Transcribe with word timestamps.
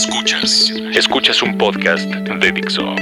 Escuchas. 0.00 0.72
Escuchas 0.94 1.42
un 1.42 1.58
podcast 1.58 2.08
de 2.08 2.52
Dixo. 2.52 2.94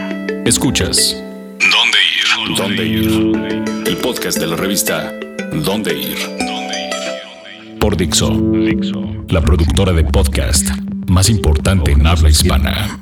Escuchas. 0.45 1.17
¿Dónde 1.61 1.99
ir? 2.19 2.57
¿Dónde 2.57 2.85
ir? 2.85 3.87
El 3.87 3.97
podcast 3.99 4.37
de 4.37 4.49
la 4.49 4.57
revista 4.57 5.15
¿Dónde 5.53 5.97
ir? 5.97 6.19
Por 7.79 7.97
Dixo. 7.97 8.31
Dixo. 8.31 9.01
La 9.29 9.41
productora 9.41 9.93
de 9.93 10.03
podcast 10.03 10.71
más 11.07 11.31
importante 11.31 11.93
en 11.93 12.05
habla 12.05 12.31
hispana. 12.31 12.99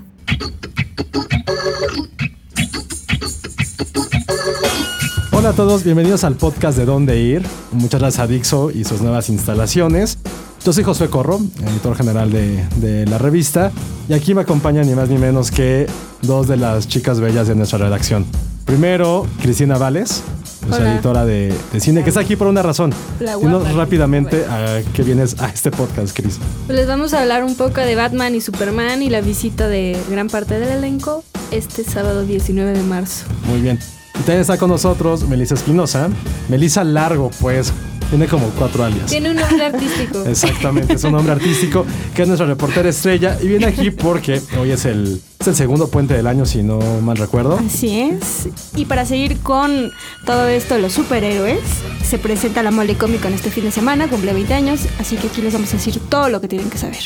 Hola 5.32 5.48
a 5.48 5.52
todos, 5.54 5.84
bienvenidos 5.84 6.22
al 6.24 6.34
podcast 6.34 6.76
de 6.76 6.84
Dónde 6.84 7.18
Ir. 7.18 7.42
Muchas 7.72 8.00
gracias 8.00 8.22
a 8.22 8.26
Dixo 8.26 8.70
y 8.70 8.84
sus 8.84 9.00
nuevas 9.00 9.30
instalaciones. 9.30 10.18
Yo 10.66 10.72
soy 10.72 10.82
Josué 10.82 11.08
Corro, 11.08 11.38
editor 11.64 11.96
general 11.96 12.32
de, 12.32 12.66
de, 12.78 13.06
la 13.06 13.18
revista, 13.18 13.70
y 14.08 14.14
aquí 14.14 14.34
me 14.34 14.40
acompañan 14.40 14.84
ni 14.84 14.96
más 14.96 15.08
ni 15.08 15.16
menos 15.16 15.52
que 15.52 15.86
dos 16.22 16.48
de 16.48 16.56
las 16.56 16.88
chicas 16.88 17.20
bellas 17.20 17.46
de 17.46 17.54
nuestra 17.54 17.78
redacción. 17.78 18.26
Primero, 18.64 19.28
Cristina 19.40 19.78
Vales, 19.78 20.24
nuestra 20.66 20.92
editora 20.92 21.24
de, 21.24 21.54
de, 21.72 21.78
cine, 21.80 22.02
que 22.02 22.08
está 22.08 22.22
aquí 22.22 22.34
por 22.34 22.48
una 22.48 22.62
razón. 22.62 22.92
Dinos 23.20 23.72
rápidamente 23.74 24.44
a 24.46 24.82
qué 24.92 25.04
vienes 25.04 25.40
a 25.40 25.50
este 25.50 25.70
podcast, 25.70 26.16
Cris. 26.16 26.40
Pues 26.66 26.76
les 26.76 26.88
vamos 26.88 27.14
a 27.14 27.22
hablar 27.22 27.44
un 27.44 27.54
poco 27.54 27.80
de 27.80 27.94
Batman 27.94 28.34
y 28.34 28.40
Superman 28.40 29.04
y 29.04 29.08
la 29.08 29.20
visita 29.20 29.68
de 29.68 29.96
gran 30.10 30.26
parte 30.26 30.58
del 30.58 30.78
elenco 30.78 31.22
este 31.52 31.84
sábado 31.84 32.24
19 32.24 32.72
de 32.72 32.82
marzo. 32.82 33.24
Muy 33.46 33.60
bien. 33.60 33.78
Y 34.14 34.18
también 34.18 34.40
está 34.40 34.58
con 34.58 34.70
nosotros 34.70 35.28
Melissa 35.28 35.54
Espinosa. 35.54 36.08
Melissa 36.48 36.82
Largo, 36.82 37.30
pues, 37.40 37.72
tiene 38.10 38.26
como 38.26 38.48
cuatro 38.50 38.84
alias. 38.84 39.06
Tiene 39.06 39.30
un 39.30 39.36
nombre 39.36 39.64
artístico. 39.64 40.24
Exactamente, 40.26 40.94
es 40.94 41.04
un 41.04 41.12
nombre 41.12 41.32
artístico 41.32 41.84
que 42.14 42.22
es 42.22 42.28
nuestra 42.28 42.46
reportera 42.46 42.88
estrella 42.88 43.38
y 43.42 43.48
viene 43.48 43.66
aquí 43.66 43.90
porque 43.90 44.40
hoy 44.58 44.70
es 44.70 44.84
el, 44.84 45.20
es 45.38 45.46
el 45.46 45.54
segundo 45.54 45.88
puente 45.88 46.14
del 46.14 46.26
año, 46.26 46.46
si 46.46 46.62
no 46.62 46.78
mal 47.00 47.16
recuerdo. 47.16 47.58
Así 47.58 48.00
es. 48.00 48.48
Y 48.74 48.84
para 48.84 49.04
seguir 49.04 49.38
con 49.40 49.92
todo 50.24 50.48
esto 50.48 50.78
los 50.78 50.92
superhéroes, 50.92 51.60
se 52.04 52.18
presenta 52.18 52.62
la 52.62 52.70
Mole 52.70 52.96
Comic 52.96 53.20
Con 53.20 53.32
este 53.32 53.50
fin 53.50 53.64
de 53.64 53.70
semana, 53.70 54.08
cumple 54.08 54.32
20 54.32 54.54
años, 54.54 54.80
así 54.98 55.16
que 55.16 55.28
aquí 55.28 55.42
les 55.42 55.52
vamos 55.52 55.70
a 55.70 55.76
decir 55.76 56.00
todo 56.08 56.28
lo 56.28 56.40
que 56.40 56.48
tienen 56.48 56.70
que 56.70 56.78
saber. 56.78 57.02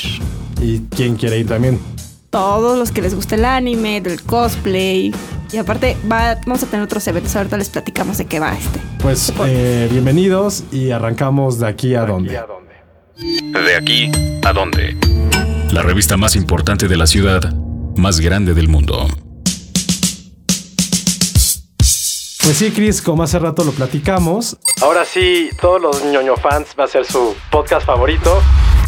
¿Y 0.60 0.80
quién 0.94 1.16
quiere 1.16 1.38
ir 1.38 1.46
también? 1.46 1.78
Todos 2.30 2.78
los 2.78 2.92
que 2.92 3.02
les 3.02 3.14
gusta 3.14 3.34
el 3.34 3.44
anime, 3.44 4.00
del 4.00 4.22
cosplay. 4.22 5.12
Y 5.52 5.58
aparte, 5.58 5.96
va, 6.10 6.36
vamos 6.46 6.62
a 6.62 6.66
tener 6.66 6.84
otros 6.84 7.06
eventos. 7.08 7.34
Ahorita 7.34 7.56
les 7.56 7.68
platicamos 7.68 8.18
de 8.18 8.26
qué 8.26 8.38
va 8.38 8.52
este. 8.52 8.80
Pues 9.00 9.32
eh, 9.46 9.88
bienvenidos 9.90 10.62
y 10.70 10.92
arrancamos 10.92 11.58
de 11.58 11.66
aquí 11.66 11.94
a 11.96 12.04
dónde. 12.04 12.40
De 13.16 13.76
aquí 13.76 14.12
a 14.44 14.52
dónde. 14.52 14.96
La 15.72 15.82
revista 15.82 16.16
más 16.16 16.36
importante 16.36 16.86
de 16.86 16.96
la 16.96 17.06
ciudad, 17.06 17.52
más 17.96 18.20
grande 18.20 18.54
del 18.54 18.68
mundo. 18.68 19.08
Pues 22.42 22.56
sí, 22.56 22.70
Chris, 22.70 23.02
como 23.02 23.22
hace 23.22 23.38
rato 23.38 23.64
lo 23.64 23.72
platicamos. 23.72 24.56
Ahora 24.82 25.04
sí, 25.04 25.50
todos 25.60 25.80
los 25.80 26.04
ñoño 26.04 26.36
fans 26.36 26.68
va 26.78 26.84
a 26.84 26.88
ser 26.88 27.04
su 27.04 27.34
podcast 27.50 27.86
favorito. 27.86 28.40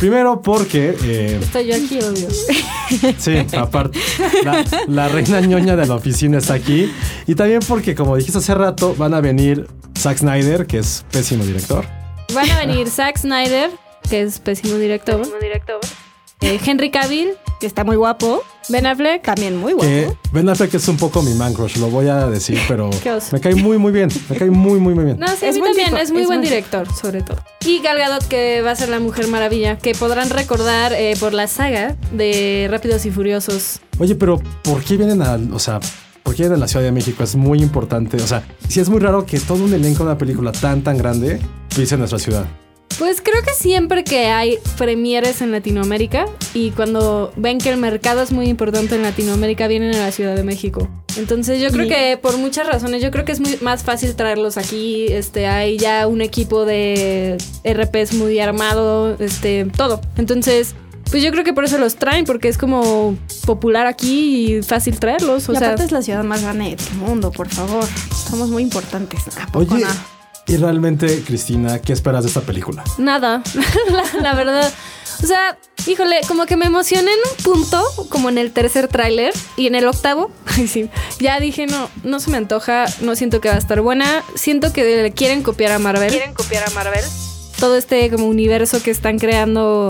Primero 0.02 0.42
porque... 0.42 0.96
Eh, 1.04 1.38
Estoy 1.40 1.68
yo 1.68 1.76
aquí, 1.76 2.00
obvio. 2.00 2.28
Sí, 3.18 3.36
aparte. 3.56 4.00
La, 4.42 4.64
la, 4.88 5.08
reina 5.08 5.40
ñoña 5.40 5.76
de 5.76 5.86
la 5.86 5.94
oficina 5.94 6.38
está 6.38 6.54
aquí. 6.54 6.92
Y 7.28 7.36
también 7.36 7.60
porque, 7.68 7.94
como 7.94 8.16
dijiste 8.16 8.38
hace 8.38 8.52
rato, 8.52 8.96
van 8.96 9.14
a 9.14 9.20
venir 9.20 9.68
Zack 9.96 10.18
Snyder, 10.18 10.66
que 10.66 10.78
es 10.78 11.04
pésimo 11.12 11.44
director. 11.44 11.84
Van 12.34 12.50
a 12.50 12.58
venir 12.58 12.88
Zack 12.90 13.16
Snyder, 13.16 13.70
que 14.10 14.22
es 14.22 14.40
pésimo 14.40 14.74
director. 14.74 15.20
Pésimo 15.20 15.38
director. 15.38 15.78
Eh, 16.42 16.58
Henry 16.66 16.90
Cavill, 16.90 17.34
que 17.60 17.66
está 17.68 17.84
muy 17.84 17.94
guapo. 17.94 18.42
Ben 18.68 18.84
Affleck, 18.84 19.22
también 19.22 19.56
muy 19.56 19.74
guapo. 19.74 19.88
Que 19.88 20.12
ben 20.32 20.48
Affleck 20.48 20.74
es 20.74 20.88
un 20.88 20.96
poco 20.96 21.22
mi 21.22 21.34
man 21.34 21.54
crush, 21.54 21.76
lo 21.76 21.88
voy 21.88 22.08
a 22.08 22.26
decir, 22.26 22.58
pero 22.68 22.90
me 23.30 23.40
cae 23.40 23.54
muy, 23.54 23.78
muy 23.78 23.92
bien. 23.92 24.08
Me 24.28 24.36
cae 24.36 24.50
muy, 24.50 24.80
muy, 24.80 24.92
muy 24.92 25.04
bien. 25.04 25.20
No, 25.20 25.28
sí, 25.28 25.46
es 25.46 25.56
a 25.56 25.60
mí 25.60 25.64
también, 25.64 25.90
tipo, 25.90 25.98
es 25.98 26.10
muy 26.10 26.22
es 26.22 26.26
buen, 26.26 26.40
director, 26.40 26.92
sobre 26.92 27.22
todo. 27.22 27.38
Y 27.64 27.80
Gal 27.80 27.96
Gadot, 27.96 28.26
que 28.26 28.60
va 28.60 28.72
a 28.72 28.76
ser 28.76 28.88
la 28.88 28.98
Mujer 28.98 29.28
Maravilla, 29.28 29.78
que 29.78 29.94
podrán 29.94 30.30
recordar 30.30 30.92
eh, 30.94 31.14
por 31.20 31.32
la 31.32 31.46
saga 31.46 31.96
de 32.10 32.66
Rápidos 32.68 33.06
y 33.06 33.12
Furiosos. 33.12 33.78
Oye, 34.00 34.16
pero 34.16 34.40
¿por 34.64 34.82
qué 34.82 34.96
vienen 34.96 35.22
a, 35.22 35.38
o 35.52 35.60
sea, 35.60 35.78
¿por 36.24 36.34
qué 36.34 36.42
vienen 36.42 36.56
a 36.56 36.60
la 36.60 36.68
Ciudad 36.68 36.84
de 36.84 36.90
México? 36.90 37.22
Es 37.22 37.36
muy 37.36 37.62
importante. 37.62 38.16
O 38.16 38.26
sea, 38.26 38.42
sí 38.68 38.80
es 38.80 38.88
muy 38.88 38.98
raro 38.98 39.24
que 39.26 39.38
todo 39.38 39.62
un 39.62 39.72
elenco 39.72 39.98
de 39.98 40.10
una 40.10 40.18
película 40.18 40.50
tan, 40.50 40.82
tan 40.82 40.98
grande 40.98 41.40
pise 41.68 41.94
en 41.94 42.00
nuestra 42.00 42.18
ciudad. 42.18 42.46
Pues 42.98 43.20
creo 43.20 43.42
que 43.42 43.52
siempre 43.52 44.04
que 44.04 44.26
hay 44.26 44.58
premieres 44.76 45.42
en 45.42 45.50
Latinoamérica 45.50 46.26
y 46.54 46.70
cuando 46.70 47.32
ven 47.36 47.58
que 47.58 47.70
el 47.70 47.76
mercado 47.76 48.22
es 48.22 48.32
muy 48.32 48.46
importante 48.46 48.94
en 48.94 49.02
Latinoamérica 49.02 49.66
vienen 49.66 49.94
a 49.94 49.98
la 49.98 50.12
Ciudad 50.12 50.36
de 50.36 50.44
México. 50.44 50.88
Entonces 51.16 51.60
yo 51.60 51.70
creo 51.70 51.88
que 51.88 52.18
por 52.20 52.38
muchas 52.38 52.66
razones, 52.66 53.02
yo 53.02 53.10
creo 53.10 53.24
que 53.24 53.32
es 53.32 53.40
muy 53.40 53.58
más 53.60 53.82
fácil 53.82 54.14
traerlos 54.14 54.56
aquí. 54.56 55.06
Este, 55.08 55.46
hay 55.46 55.78
ya 55.78 56.06
un 56.06 56.20
equipo 56.22 56.64
de 56.64 57.38
RPs 57.64 58.14
muy 58.14 58.38
armado, 58.38 59.16
este, 59.18 59.66
todo. 59.76 60.00
Entonces, 60.16 60.74
pues 61.10 61.22
yo 61.22 61.30
creo 61.30 61.44
que 61.44 61.52
por 61.52 61.64
eso 61.64 61.78
los 61.78 61.96
traen, 61.96 62.24
porque 62.24 62.48
es 62.48 62.56
como 62.56 63.16
popular 63.44 63.86
aquí 63.86 64.56
y 64.56 64.62
fácil 64.62 64.98
traerlos. 64.98 65.48
O 65.48 65.52
y 65.52 65.56
sea, 65.56 65.68
aparte 65.68 65.84
es 65.84 65.92
la 65.92 66.02
ciudad 66.02 66.24
más 66.24 66.42
grande 66.42 66.76
del 66.76 66.96
mundo, 66.96 67.30
por 67.30 67.48
favor. 67.48 67.84
Somos 68.30 68.48
muy 68.48 68.62
importantes. 68.62 69.20
¿A 69.38 69.46
poco 69.46 69.74
Oye? 69.74 69.84
Y 70.46 70.56
realmente, 70.56 71.22
Cristina, 71.24 71.80
¿qué 71.80 71.92
esperas 71.92 72.24
de 72.24 72.28
esta 72.28 72.40
película? 72.40 72.84
Nada, 72.98 73.42
la, 73.90 74.20
la, 74.20 74.34
verdad. 74.34 74.72
O 75.22 75.26
sea, 75.26 75.56
híjole, 75.86 76.20
como 76.26 76.46
que 76.46 76.56
me 76.56 76.66
emocioné 76.66 77.12
en 77.12 77.18
un 77.30 77.44
punto, 77.44 77.82
como 78.08 78.28
en 78.28 78.38
el 78.38 78.52
tercer 78.52 78.88
tráiler 78.88 79.32
y 79.56 79.66
en 79.66 79.74
el 79.74 79.86
octavo. 79.86 80.30
Ay, 80.46 80.66
sí. 80.66 80.90
Ya 81.20 81.38
dije, 81.40 81.66
no, 81.66 81.88
no 82.02 82.20
se 82.20 82.30
me 82.30 82.36
antoja, 82.36 82.86
no 83.00 83.14
siento 83.14 83.40
que 83.40 83.48
va 83.48 83.54
a 83.54 83.58
estar 83.58 83.80
buena. 83.80 84.24
Siento 84.34 84.72
que 84.72 84.84
le 84.84 85.12
quieren 85.12 85.42
copiar 85.42 85.72
a 85.72 85.78
Marvel. 85.78 86.10
Quieren 86.10 86.34
copiar 86.34 86.64
a 86.68 86.70
Marvel. 86.70 87.04
Todo 87.58 87.76
este 87.76 88.10
como 88.10 88.26
universo 88.26 88.82
que 88.82 88.90
están 88.90 89.18
creando, 89.18 89.88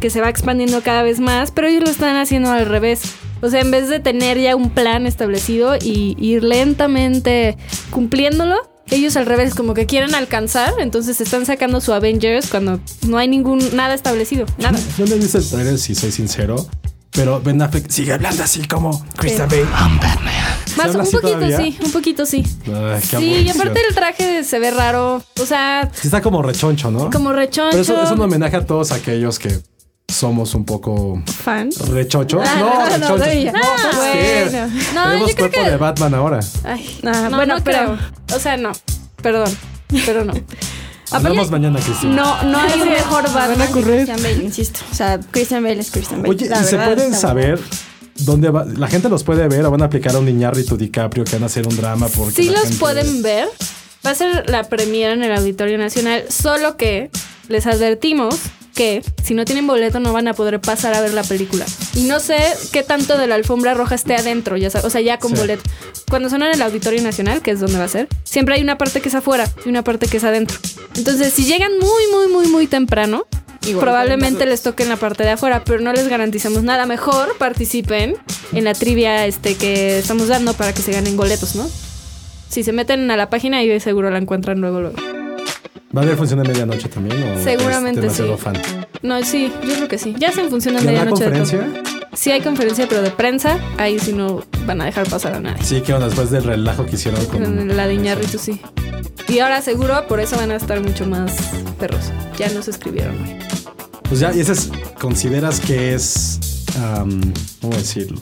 que 0.00 0.10
se 0.10 0.20
va 0.20 0.28
expandiendo 0.28 0.82
cada 0.82 1.04
vez 1.04 1.20
más, 1.20 1.52
pero 1.52 1.68
ellos 1.68 1.84
lo 1.84 1.90
están 1.90 2.16
haciendo 2.16 2.50
al 2.50 2.66
revés. 2.66 3.02
O 3.40 3.50
sea, 3.50 3.60
en 3.60 3.70
vez 3.70 3.88
de 3.88 4.00
tener 4.00 4.38
ya 4.38 4.56
un 4.56 4.70
plan 4.70 5.06
establecido 5.06 5.76
y 5.76 6.16
ir 6.18 6.42
lentamente 6.42 7.56
cumpliéndolo, 7.90 8.71
ellos 8.90 9.16
al 9.16 9.26
revés, 9.26 9.54
como 9.54 9.74
que 9.74 9.86
quieren 9.86 10.14
alcanzar, 10.14 10.74
entonces 10.78 11.20
están 11.20 11.46
sacando 11.46 11.80
su 11.80 11.92
Avengers 11.92 12.48
cuando 12.48 12.80
no 13.06 13.18
hay 13.18 13.28
ningún 13.28 13.60
nada 13.74 13.94
establecido, 13.94 14.46
nada. 14.58 14.78
Yo 14.98 15.04
he 15.04 15.18
visto 15.18 15.38
el 15.38 15.48
trailer, 15.48 15.78
si 15.78 15.94
soy 15.94 16.12
sincero, 16.12 16.66
pero 17.10 17.40
Ben 17.40 17.60
Affleck 17.60 17.90
sigue 17.90 18.12
hablando 18.12 18.42
así 18.42 18.66
como 18.66 19.04
Christian. 19.16 19.48
Bale. 19.48 19.62
I'm 19.62 19.98
Batman. 19.98 20.32
Más 20.76 20.94
un 20.94 21.04
poquito 21.04 21.20
todavía? 21.20 21.58
sí, 21.58 21.78
un 21.84 21.92
poquito 21.92 22.26
sí. 22.26 22.42
Ay, 22.66 23.02
qué 23.10 23.16
Sí, 23.18 23.24
y 23.24 23.48
aparte 23.50 23.80
el 23.86 23.94
traje 23.94 24.44
se 24.44 24.58
ve 24.58 24.70
raro, 24.70 25.22
o 25.40 25.46
sea, 25.46 25.90
Sí 25.92 26.06
está 26.08 26.22
como 26.22 26.42
rechoncho, 26.42 26.90
¿no? 26.90 27.10
como 27.10 27.32
rechoncho. 27.32 27.70
Pero 27.70 27.82
eso 27.82 28.02
es 28.02 28.10
un 28.10 28.20
homenaje 28.20 28.56
a 28.56 28.64
todos 28.64 28.92
aquellos 28.92 29.38
que 29.38 29.58
somos 30.12 30.54
un 30.54 30.64
poco 30.64 31.22
fan. 31.42 31.70
rechochos. 31.90 32.42
Ah, 32.46 32.56
no, 32.58 32.98
no, 32.98 33.16
no, 33.18 33.24
ella. 33.24 33.52
no, 33.52 33.60
bueno. 33.98 34.68
No, 34.94 35.04
Tenemos 35.04 35.30
yo 35.30 35.34
creo 35.36 35.36
cuerpo 35.50 35.64
que- 35.64 35.70
de 35.70 35.76
Batman 35.76 36.14
ahora. 36.14 36.40
Ay, 36.64 36.98
no, 37.02 37.12
bueno, 37.30 37.56
no 37.58 37.64
pero- 37.64 37.96
creo. 37.96 38.36
O 38.36 38.38
sea, 38.40 38.56
no. 38.56 38.72
Perdón, 39.22 39.54
pero 40.06 40.24
no. 40.24 40.32
Hablamos 41.10 41.50
mañana, 41.50 41.78
Cristina. 41.78 42.14
No, 42.14 42.42
no 42.44 42.58
hay 42.58 42.80
mejor 42.88 43.24
Batman 43.32 43.60
a 43.62 43.66
que 43.66 43.72
correr. 43.72 44.06
Christian 44.06 44.22
Bale, 44.22 44.44
insisto. 44.44 44.80
O 44.90 44.94
sea, 44.94 45.20
Christian 45.30 45.62
Bale 45.62 45.80
es 45.80 45.90
Christian 45.90 46.22
Bale. 46.22 46.34
Oye, 46.34 46.48
La 46.48 46.60
¿y 46.60 46.64
se 46.64 46.78
pueden 46.78 47.14
saber 47.14 47.60
dónde 48.16 48.48
va? 48.50 48.64
La 48.64 48.88
gente 48.88 49.08
los 49.10 49.22
puede 49.22 49.46
ver 49.46 49.64
o 49.66 49.70
van 49.70 49.82
a 49.82 49.86
aplicar 49.86 50.14
a 50.14 50.18
un 50.18 50.28
Iñárritu 50.28 50.76
DiCaprio 50.78 51.24
que 51.24 51.32
van 51.32 51.42
a 51.42 51.46
hacer 51.46 51.66
un 51.68 51.76
drama 51.76 52.08
porque 52.08 52.42
Sí 52.42 52.48
los 52.48 52.62
gente- 52.62 52.76
pueden 52.78 53.22
ver. 53.22 53.46
Va 54.06 54.10
a 54.10 54.14
ser 54.14 54.48
la 54.50 54.64
premiera 54.64 55.12
en 55.12 55.22
el 55.22 55.36
Auditorio 55.36 55.76
Nacional, 55.78 56.24
solo 56.30 56.76
que 56.76 57.10
les 57.48 57.66
advertimos 57.66 58.34
que 58.74 59.02
si 59.22 59.34
no 59.34 59.44
tienen 59.44 59.66
boleto 59.66 60.00
no 60.00 60.12
van 60.12 60.28
a 60.28 60.34
poder 60.34 60.60
pasar 60.60 60.94
a 60.94 61.00
ver 61.00 61.12
la 61.14 61.22
película. 61.22 61.64
Y 61.94 62.04
no 62.04 62.20
sé 62.20 62.36
qué 62.72 62.82
tanto 62.82 63.18
de 63.18 63.26
la 63.26 63.34
alfombra 63.34 63.74
roja 63.74 63.94
esté 63.94 64.14
adentro, 64.14 64.56
ya 64.56 64.70
sabes, 64.70 64.86
o 64.86 64.90
sea, 64.90 65.00
ya 65.00 65.18
con 65.18 65.32
Sí. 65.32 65.38
boleto. 65.38 65.62
Cuando 66.08 66.28
son 66.30 66.42
en 66.42 66.52
el 66.54 66.62
Auditorio 66.62 67.02
Nacional, 67.02 67.42
que 67.42 67.50
es 67.52 67.60
donde 67.60 67.78
va 67.78 67.84
a 67.84 67.88
ser, 67.88 68.08
siempre 68.24 68.54
hay 68.54 68.62
una 68.62 68.78
parte 68.78 69.00
que 69.00 69.08
es 69.08 69.14
afuera 69.14 69.48
y 69.64 69.68
una 69.68 69.82
parte 69.84 70.06
que 70.06 70.16
es 70.16 70.24
adentro. 70.24 70.58
Entonces, 70.96 71.32
si 71.32 71.44
llegan 71.44 71.72
muy, 71.78 72.02
muy, 72.12 72.28
muy, 72.32 72.46
muy 72.48 72.66
temprano, 72.66 73.26
Igual 73.66 73.84
probablemente 73.84 74.44
les 74.44 74.62
toque 74.62 74.82
en 74.82 74.88
la 74.88 74.96
parte 74.96 75.22
de 75.22 75.30
afuera, 75.30 75.62
pero 75.64 75.80
no 75.80 75.92
les 75.92 76.08
garantizamos 76.08 76.62
nada. 76.64 76.84
Mejor 76.84 77.36
participen 77.38 78.16
en 78.52 78.64
la 78.64 78.74
trivia 78.74 79.24
este, 79.26 79.54
que 79.54 79.98
estamos 80.00 80.28
dando 80.28 80.52
para 80.54 80.72
que 80.74 80.82
se 80.82 80.92
ganen 80.92 81.16
boletos, 81.16 81.54
¿no? 81.54 81.70
Si 82.48 82.64
se 82.64 82.72
meten 82.72 83.10
a 83.10 83.16
la 83.16 83.30
página 83.30 83.62
y 83.62 83.78
seguro 83.80 84.10
la 84.10 84.18
encuentran 84.18 84.60
luego, 84.60 84.80
luego. 84.80 85.21
¿Va 85.94 86.00
a 86.00 86.04
haber 86.04 86.16
función 86.16 86.42
de 86.42 86.48
medianoche 86.48 86.88
también? 86.88 87.22
¿o 87.38 87.42
Seguramente 87.44 88.08
sí. 88.10 88.22
fan? 88.38 88.54
No, 89.02 89.22
sí, 89.24 89.52
yo 89.66 89.74
creo 89.74 89.88
que 89.88 89.98
sí. 89.98 90.14
Ya 90.18 90.32
se 90.32 90.48
funciona 90.48 90.78
¿Y 90.78 90.88
habrá 90.88 91.04
medianoche. 91.04 91.24
de 91.24 91.30
todo. 91.30 91.38
conferencia? 91.40 91.82
Sí 92.14 92.30
hay 92.30 92.40
conferencia, 92.40 92.86
pero 92.88 93.02
de 93.02 93.10
prensa, 93.10 93.58
ahí 93.78 93.98
sí 93.98 94.12
no 94.12 94.42
van 94.66 94.80
a 94.80 94.84
dejar 94.86 95.08
pasar 95.08 95.34
a 95.34 95.40
nadie. 95.40 95.62
Sí, 95.64 95.80
que 95.82 95.92
después 95.94 96.30
del 96.30 96.44
relajo 96.44 96.84
que 96.86 96.96
hicieron 96.96 97.24
con... 97.26 97.76
La 97.76 97.86
de 97.86 97.94
Iñárritu, 97.94 98.38
sí. 98.38 98.60
Y 99.28 99.38
ahora 99.40 99.62
seguro 99.62 100.06
por 100.08 100.20
eso 100.20 100.36
van 100.36 100.50
a 100.50 100.56
estar 100.56 100.80
mucho 100.80 101.06
más 101.06 101.32
perros. 101.78 102.10
Ya 102.38 102.48
nos 102.50 102.68
escribieron 102.68 103.18
hoy. 103.22 103.36
Pues 104.08 104.20
ya, 104.20 104.32
y 104.34 104.40
ese 104.40 104.52
es, 104.52 104.70
¿consideras 105.00 105.58
que 105.60 105.94
es 105.94 106.38
am, 106.82 107.32
¿cómo 107.62 107.74
decirlo? 107.76 108.20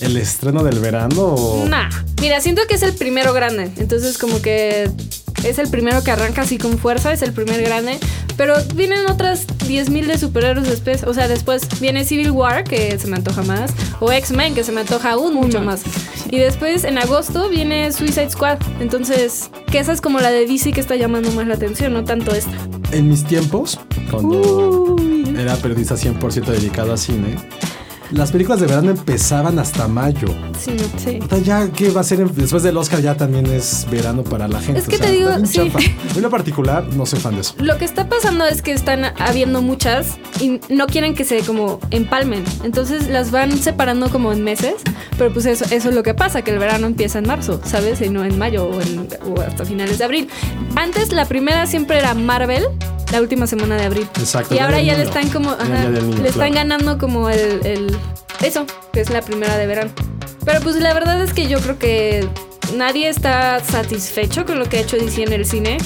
¿El 0.00 0.16
estreno 0.16 0.62
del 0.64 0.78
verano? 0.80 1.20
o- 1.22 1.66
Nah. 1.68 1.90
Mira, 2.22 2.40
siento 2.40 2.62
que 2.68 2.74
es 2.76 2.82
el 2.82 2.94
primero 2.94 3.34
grande. 3.34 3.70
Entonces, 3.76 4.16
como 4.16 4.40
que 4.40 4.90
es 5.44 5.58
el 5.58 5.68
primero 5.68 6.02
que 6.02 6.10
arranca 6.10 6.42
así 6.42 6.58
con 6.58 6.78
fuerza, 6.78 7.12
es 7.12 7.22
el 7.22 7.32
primer 7.32 7.62
grande. 7.62 7.98
Pero 8.36 8.54
vienen 8.74 9.06
otras 9.06 9.46
10.000 9.46 10.06
de 10.06 10.18
superhéroes 10.18 10.68
después. 10.68 11.04
O 11.04 11.14
sea, 11.14 11.26
después 11.26 11.66
viene 11.80 12.04
Civil 12.04 12.30
War, 12.30 12.64
que 12.64 12.98
se 12.98 13.06
me 13.06 13.16
antoja 13.16 13.42
más. 13.42 13.72
O 14.00 14.12
X-Men, 14.12 14.54
que 14.54 14.62
se 14.62 14.72
me 14.72 14.82
antoja 14.82 15.12
aún 15.12 15.34
mucho 15.34 15.62
más. 15.62 15.82
Y 16.30 16.38
después, 16.38 16.84
en 16.84 16.98
agosto, 16.98 17.48
viene 17.48 17.92
Suicide 17.92 18.30
Squad. 18.30 18.58
Entonces, 18.80 19.50
que 19.70 19.78
esa 19.78 19.92
es 19.92 20.00
como 20.00 20.20
la 20.20 20.30
de 20.30 20.46
DC 20.46 20.72
que 20.72 20.80
está 20.80 20.96
llamando 20.96 21.30
más 21.32 21.46
la 21.46 21.54
atención, 21.54 21.92
no 21.94 22.04
tanto 22.04 22.34
esta. 22.34 22.56
En 22.92 23.08
mis 23.08 23.24
tiempos, 23.24 23.80
cuando 24.10 24.96
era 25.38 25.56
periodista 25.56 25.94
100% 25.94 26.44
dedicado 26.46 26.92
a 26.92 26.96
cine, 26.96 27.36
las 28.10 28.30
películas 28.32 28.60
de 28.60 28.66
verano 28.66 28.90
empezaban 28.90 29.58
hasta 29.58 29.88
mayo. 29.88 30.28
Sí. 30.58 30.76
Sí. 30.96 31.16
Ahorita 31.16 31.38
ya, 31.38 31.68
¿qué 31.70 31.90
va 31.90 32.00
a 32.00 32.04
ser? 32.04 32.28
Después 32.30 32.62
del 32.62 32.76
Oscar 32.76 33.00
ya 33.00 33.16
también 33.16 33.46
es 33.46 33.86
verano 33.90 34.22
para 34.24 34.48
la 34.48 34.60
gente. 34.60 34.80
Es 34.80 34.88
que 34.88 34.98
te 34.98 35.10
digo, 35.10 35.30
sí. 35.44 35.72
en 36.14 36.22
lo 36.22 36.30
particular 36.30 36.84
no 36.94 37.06
soy 37.06 37.18
fan 37.20 37.34
de 37.34 37.40
eso. 37.42 37.54
Lo 37.58 37.78
que 37.78 37.84
está 37.84 38.08
pasando 38.08 38.44
es 38.46 38.62
que 38.62 38.72
están 38.72 39.04
habiendo 39.18 39.62
muchas 39.62 40.16
y 40.40 40.60
no 40.68 40.86
quieren 40.86 41.14
que 41.14 41.24
se 41.24 41.40
como 41.40 41.80
empalmen. 41.90 42.44
Entonces 42.64 43.08
las 43.08 43.30
van 43.30 43.56
separando 43.58 44.08
como 44.10 44.32
en 44.32 44.42
meses. 44.44 44.74
Pero 45.18 45.32
pues 45.32 45.46
eso, 45.46 45.64
eso 45.70 45.88
es 45.88 45.94
lo 45.94 46.02
que 46.02 46.12
pasa, 46.14 46.42
que 46.42 46.50
el 46.50 46.58
verano 46.58 46.86
empieza 46.86 47.18
en 47.18 47.26
marzo, 47.26 47.60
¿sabes? 47.64 48.00
Y 48.02 48.10
no 48.10 48.22
en 48.24 48.38
mayo 48.38 48.66
o, 48.66 48.80
en- 48.82 49.08
o 49.34 49.40
hasta 49.40 49.64
finales 49.64 49.98
de 49.98 50.04
abril. 50.04 50.28
Antes 50.74 51.12
la 51.12 51.24
primera 51.24 51.66
siempre 51.66 51.98
era 51.98 52.12
Marvel, 52.14 52.64
la 53.16 53.22
última 53.22 53.46
semana 53.46 53.76
de 53.76 53.84
abril. 53.84 54.06
Exacto, 54.18 54.54
Y 54.54 54.58
ahora 54.58 54.80
ya 54.82 54.92
le 54.92 54.98
Niño. 55.04 55.08
están 55.08 55.28
como... 55.30 55.50
Ajá, 55.50 55.64
Niño, 55.88 56.22
le 56.22 56.28
están 56.28 56.52
claro. 56.52 56.54
ganando 56.54 56.98
como 56.98 57.30
el, 57.30 57.64
el- 57.64 57.96
Eso, 58.42 58.66
que 58.92 59.00
es 59.00 59.10
la 59.10 59.22
primera 59.22 59.56
de 59.56 59.66
verano. 59.66 59.90
Pero 60.44 60.60
pues 60.60 60.76
la 60.76 60.92
verdad 60.94 61.20
es 61.22 61.32
que 61.32 61.48
yo 61.48 61.58
creo 61.60 61.78
que 61.78 62.28
nadie 62.76 63.08
está 63.08 63.60
satisfecho 63.64 64.44
con 64.44 64.58
lo 64.58 64.66
que 64.68 64.76
ha 64.76 64.80
hecho 64.80 64.96
DC 64.96 65.22
en 65.22 65.32
el 65.32 65.46
cine. 65.46 65.78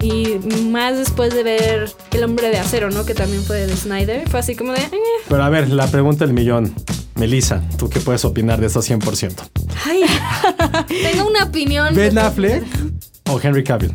Y 0.00 0.40
más 0.70 0.98
después 0.98 1.32
de 1.32 1.44
ver 1.44 1.92
El 2.10 2.24
Hombre 2.24 2.50
de 2.50 2.58
Acero, 2.58 2.90
¿no? 2.90 3.04
Que 3.06 3.14
también 3.14 3.44
fue 3.44 3.64
de 3.66 3.76
Snyder. 3.76 4.28
Fue 4.28 4.40
así 4.40 4.56
como 4.56 4.72
de... 4.72 4.80
"Eh". 4.80 4.90
Pero 5.28 5.44
a 5.44 5.48
ver, 5.48 5.70
la 5.70 5.86
pregunta 5.86 6.24
del 6.26 6.34
millón. 6.34 6.74
Melissa, 7.14 7.62
¿tú 7.78 7.88
qué 7.88 8.00
puedes 8.00 8.24
opinar 8.24 8.60
de 8.60 8.66
esto 8.66 8.80
100%? 8.80 9.32
Ay, 9.86 10.02
tengo 10.88 11.28
una 11.28 11.44
opinión. 11.44 11.94
¿Ben 11.94 12.18
Affleck 12.18 12.64
o 13.30 13.38
Henry 13.40 13.62
Cavill? 13.62 13.94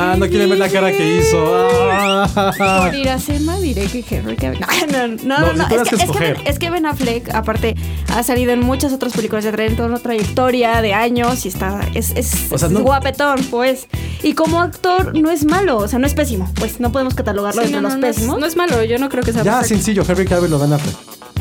Ah, 0.00 0.14
no 0.16 0.28
quieren 0.28 0.48
ver 0.50 0.58
la 0.58 0.68
cara 0.68 0.92
que 0.92 1.18
hizo. 1.18 1.68
Ah. 1.90 2.84
Por 2.84 2.94
Iracema 2.94 3.58
diré 3.58 3.86
que 3.86 4.04
Henry 4.08 4.36
Cavill. 4.36 4.60
No, 4.92 5.08
no, 5.08 5.16
no. 5.24 5.38
No, 5.40 5.52
no, 5.54 5.64
si 5.64 5.68
tuvieras 5.68 5.88
Es, 5.88 5.90
que 5.90 5.96
que, 5.96 6.04
es, 6.04 6.10
que 6.10 6.20
ben, 6.20 6.36
es 6.46 6.58
que 6.58 6.70
Ben 6.70 6.86
Affleck, 6.86 7.34
aparte, 7.34 7.74
ha 8.14 8.22
salido 8.22 8.52
en 8.52 8.60
muchas 8.60 8.92
otras 8.92 9.12
películas 9.12 9.44
de 9.44 9.52
trae 9.52 9.70
toda 9.70 9.88
una 9.88 9.98
trayectoria 9.98 10.80
de 10.82 10.94
años 10.94 11.44
y 11.44 11.48
está. 11.48 11.80
Es, 11.94 12.12
es, 12.16 12.46
O 12.50 12.58
sea, 12.58 12.68
es 12.68 12.74
no- 12.74 12.80
guapetón, 12.80 13.42
pues. 13.50 13.88
Y 14.22 14.34
como 14.34 14.60
actor, 14.60 15.16
no 15.18 15.30
es 15.30 15.44
malo, 15.44 15.78
o 15.78 15.88
sea, 15.88 15.98
no 15.98 16.06
es 16.06 16.14
pésimo. 16.14 16.50
Pues 16.54 16.78
no 16.80 16.92
podemos 16.92 17.14
catalogarlo 17.14 17.60
Sí, 17.62 17.66
entre 17.68 17.80
no, 17.80 17.88
los 17.88 17.94
no, 17.96 18.00
no 18.00 18.06
es- 18.06 18.16
pésimos. 18.16 18.38
no 18.40 18.46
es 18.46 18.56
malo, 18.56 18.82
yo 18.84 18.98
no 18.98 19.08
creo 19.08 19.22
que 19.24 19.32
sea 19.32 19.42
Ya, 19.42 19.62
sencillo, 19.64 20.04
Henry 20.08 20.26
Cavill 20.26 20.52
o 20.52 20.58
Ben 20.58 20.72
Affleck. 20.72 20.94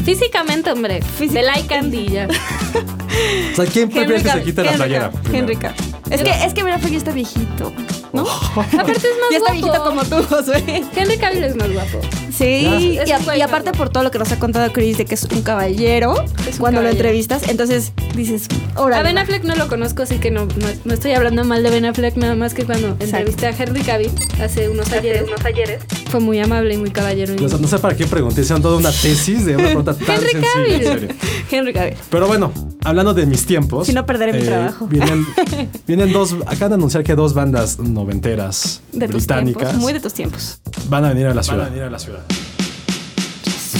Físicamente, 0.03 0.71
hombre. 0.71 1.01
Físic- 1.19 1.31
De 1.33 1.41
like 1.43 1.67
Candy 1.67 2.07
ya. 2.11 2.27
O 2.27 3.55
sea, 3.55 3.65
¿quién 3.65 3.89
prefieres 3.89 4.23
que 4.23 4.29
se 4.29 4.33
Cavill, 4.37 4.45
quite 4.45 4.63
la 4.63 4.67
Henry 4.71 4.77
playera? 4.77 5.11
Henry 5.31 5.55
Cavill. 5.55 5.96
Es 6.09 6.21
que, 6.21 6.29
es 6.45 6.53
que 6.53 6.63
Ben 6.63 6.73
Affleck 6.73 6.91
ya 6.93 6.97
está 6.97 7.11
viejito, 7.11 7.73
¿no? 8.13 8.21
Aparte 8.55 8.91
es 8.93 9.03
más 9.03 9.29
ya 9.31 9.37
está 9.37 9.53
guapo. 9.53 9.53
viejito 9.53 9.83
como 9.83 10.03
tú, 10.05 10.23
Josué. 10.35 10.83
Henry 10.95 11.17
Cavill 11.17 11.43
es 11.43 11.55
más 11.55 11.71
guapo. 11.71 11.99
Sí, 12.31 12.45
y, 12.45 12.99
güey 13.25 13.39
y 13.39 13.41
aparte 13.41 13.71
por 13.71 13.89
todo 13.89 14.03
lo 14.03 14.11
que 14.11 14.19
nos 14.19 14.31
ha 14.31 14.37
contado 14.37 14.71
Chris 14.71 14.97
de 14.99 15.05
que 15.05 15.15
es 15.15 15.23
un 15.23 15.41
caballero 15.41 16.23
Es 16.47 16.55
un 16.55 16.59
cuando 16.59 16.81
lo 16.81 16.87
caballero. 16.87 16.89
entrevistas, 16.91 17.47
entonces 17.49 17.93
dices, 18.15 18.47
órale. 18.75 18.99
A 19.01 19.03
Ben 19.03 19.17
Affleck 19.17 19.43
no 19.43 19.55
lo 19.55 19.67
conozco, 19.67 20.03
así 20.03 20.17
que 20.19 20.29
no, 20.29 20.45
no, 20.45 20.67
no 20.85 20.93
estoy 20.93 21.13
hablando 21.13 21.43
mal 21.45 21.63
de 21.63 21.71
Ben 21.71 21.85
Affleck, 21.85 22.15
nada 22.15 22.35
más 22.35 22.53
que 22.53 22.63
cuando 22.63 22.89
entrevisté 22.99 23.47
a 23.47 23.49
Henry 23.57 23.81
Cavill 23.81 24.11
hace 24.41 24.69
unos 24.69 24.91
ayeres, 24.93 25.23
fue 26.11 26.19
muy 26.19 26.39
amable 26.39 26.75
y 26.75 26.77
muy 26.77 26.91
caballero. 26.91 27.33
y- 27.39 27.43
O 27.43 27.49
sea, 27.49 27.57
no 27.57 27.67
sé 27.67 27.79
para 27.79 27.95
qué 27.95 28.05
pregunté, 28.05 28.41
hicieron 28.41 28.61
toda 28.61 28.77
una 28.77 28.91
tesis 28.91 29.43
de 29.45 29.55
una 29.55 29.65
pregunta 29.65 29.93
tan 30.05 30.15
Henry 30.17 30.29
sencilla. 30.29 30.53
Cavill. 30.53 30.73
en 30.73 30.83
serio. 30.83 31.09
Henry 31.49 31.73
Cavill. 31.73 31.95
Pero 32.11 32.27
bueno, 32.27 32.51
hablando 32.83 33.13
de 33.13 33.25
mis 33.25 33.45
tiempos. 33.45 33.87
eh, 33.87 33.91
Si 33.91 33.95
no, 33.95 34.05
perderé 34.05 34.33
mi 34.33 34.43
trabajo. 34.45 34.87
Vienen, 34.87 35.25
vienen 35.87 36.11
dos, 36.13 36.35
acaban 36.45 36.69
de 36.69 36.75
anunciar 36.75 37.03
que 37.03 37.15
dos 37.15 37.33
bandas 37.33 37.79
noventeras 37.79 38.81
De 38.91 39.07
tus 39.07 39.17
británicas 39.25 39.63
tiempos, 39.63 39.81
muy 39.81 39.93
de 39.93 39.99
tus 39.99 40.13
tiempos. 40.13 40.59
van 40.89 41.05
a 41.05 41.09
venir 41.09 41.27
a 41.27 41.33
la 41.33 41.43
ciudad. 41.43 41.57
Van 41.59 41.67
a 41.67 41.69
venir 41.69 41.83
a 41.83 41.89
la 41.89 41.99
ciudad. 41.99 42.21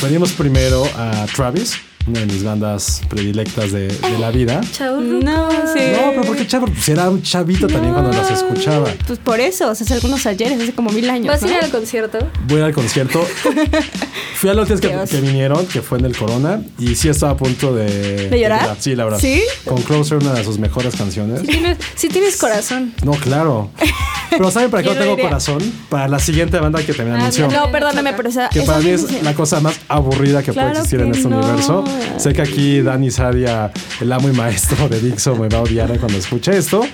Venimos 0.02 0.32
primero 0.34 0.84
a 0.96 1.26
Travis, 1.36 1.74
una 2.08 2.20
de 2.20 2.28
mis 2.28 2.44
bandas 2.44 3.02
predilectas 3.10 3.72
de, 3.72 3.88
de 3.88 4.20
la 4.20 4.30
vida. 4.32 4.62
Chao, 4.72 5.02
No, 5.02 5.50
sí. 5.74 5.80
No, 6.00 6.06
Pues 6.48 6.90
era 6.90 7.10
un 7.10 7.22
chavito 7.22 7.68
también 7.68 7.94
cuando 7.94 8.12
las 8.12 8.32
escuchaba. 8.32 8.90
Pues 9.06 9.20
por 9.20 9.40
eso, 9.40 9.70
o 9.70 9.76
sea, 9.76 9.86
hace 9.86 9.94
algunos 9.94 10.26
ayeres, 10.26 10.62
hace 10.62 10.74
como 10.74 10.90
mil 10.92 11.10
años. 11.10 11.28
¿Vas 11.28 11.44
a 11.44 11.48
ir 11.48 11.64
al 11.64 11.70
concierto? 11.70 12.20
Voy 12.48 12.62
al 12.62 12.74
concierto. 12.74 13.22
Fui 14.36 14.50
a 14.50 14.54
que, 14.66 14.76
Dios. 14.76 15.10
que 15.10 15.22
vinieron, 15.22 15.66
que 15.66 15.82
fue 15.82 15.98
en 15.98 16.06
el 16.06 16.16
Corona, 16.16 16.62
y 16.78 16.96
sí 16.96 17.10
estaba 17.10 17.34
a 17.34 17.38
punto 17.38 17.74
de... 17.74 18.30
¿De 18.30 18.40
llorar? 18.40 18.76
Sí, 18.80 18.96
la 18.96 19.06
verdad. 19.06 19.20
¿Sí? 19.20 19.44
Con 19.66 19.82
Closer, 19.82 20.20
una 20.20 20.34
de 20.34 20.44
sus 20.44 20.60
mejores 20.60 20.96
canciones. 20.96 21.42
Si 21.42 21.48
tienes, 21.48 21.78
si 21.96 22.08
tienes 22.08 22.38
corazón. 22.38 22.94
No, 23.04 23.14
claro. 23.14 23.72
Pero 24.29 24.51
¿saben 24.51 24.69
para 24.69 24.83
qué 24.83 24.89
no 24.89 24.95
¿Quién 24.95 25.00
lo 25.00 25.03
tengo 25.06 25.15
diría? 25.15 25.29
corazón? 25.29 25.74
Para 25.89 26.07
la 26.07 26.19
siguiente 26.19 26.59
banda 26.59 26.81
que 26.83 26.94
también 26.94 27.18
Ah, 27.18 27.21
anunció. 27.21 27.47
No, 27.50 27.71
perdóname, 27.71 28.13
pero 28.13 28.29
esa. 28.29 28.50
Que 28.50 28.59
esa 28.59 28.68
para 28.74 28.79
mí 28.83 28.89
es 28.89 29.24
la 29.24 29.33
cosa 29.33 29.59
más 29.62 29.79
aburrida 29.88 30.44
que 30.44 30.51
Claro 30.51 30.69
puede 30.69 30.79
existir 30.83 31.01
en 31.01 31.13
este 31.13 31.27
no. 31.29 31.38
universo. 31.39 31.83
Sé 32.18 32.33
que 32.33 32.41
aquí 32.41 32.81
Dani 32.81 33.09
Sadia, 33.12 33.71
el 34.01 34.12
amo 34.12 34.29
y 34.29 34.33
maestro 34.33 34.89
de 34.89 35.00
Dixon, 35.00 35.39
me 35.39 35.47
va 35.50 35.59
a 35.59 35.62
odiar 35.62 35.88
cuando 36.00 36.18
escuche 36.18 36.57
esto. 36.57 36.85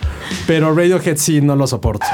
Pero 0.47 0.73
Radiohead 0.75 1.17
sí 1.17 1.41
no 1.41 1.55
lo 1.55 1.67
soporto. 1.67 2.05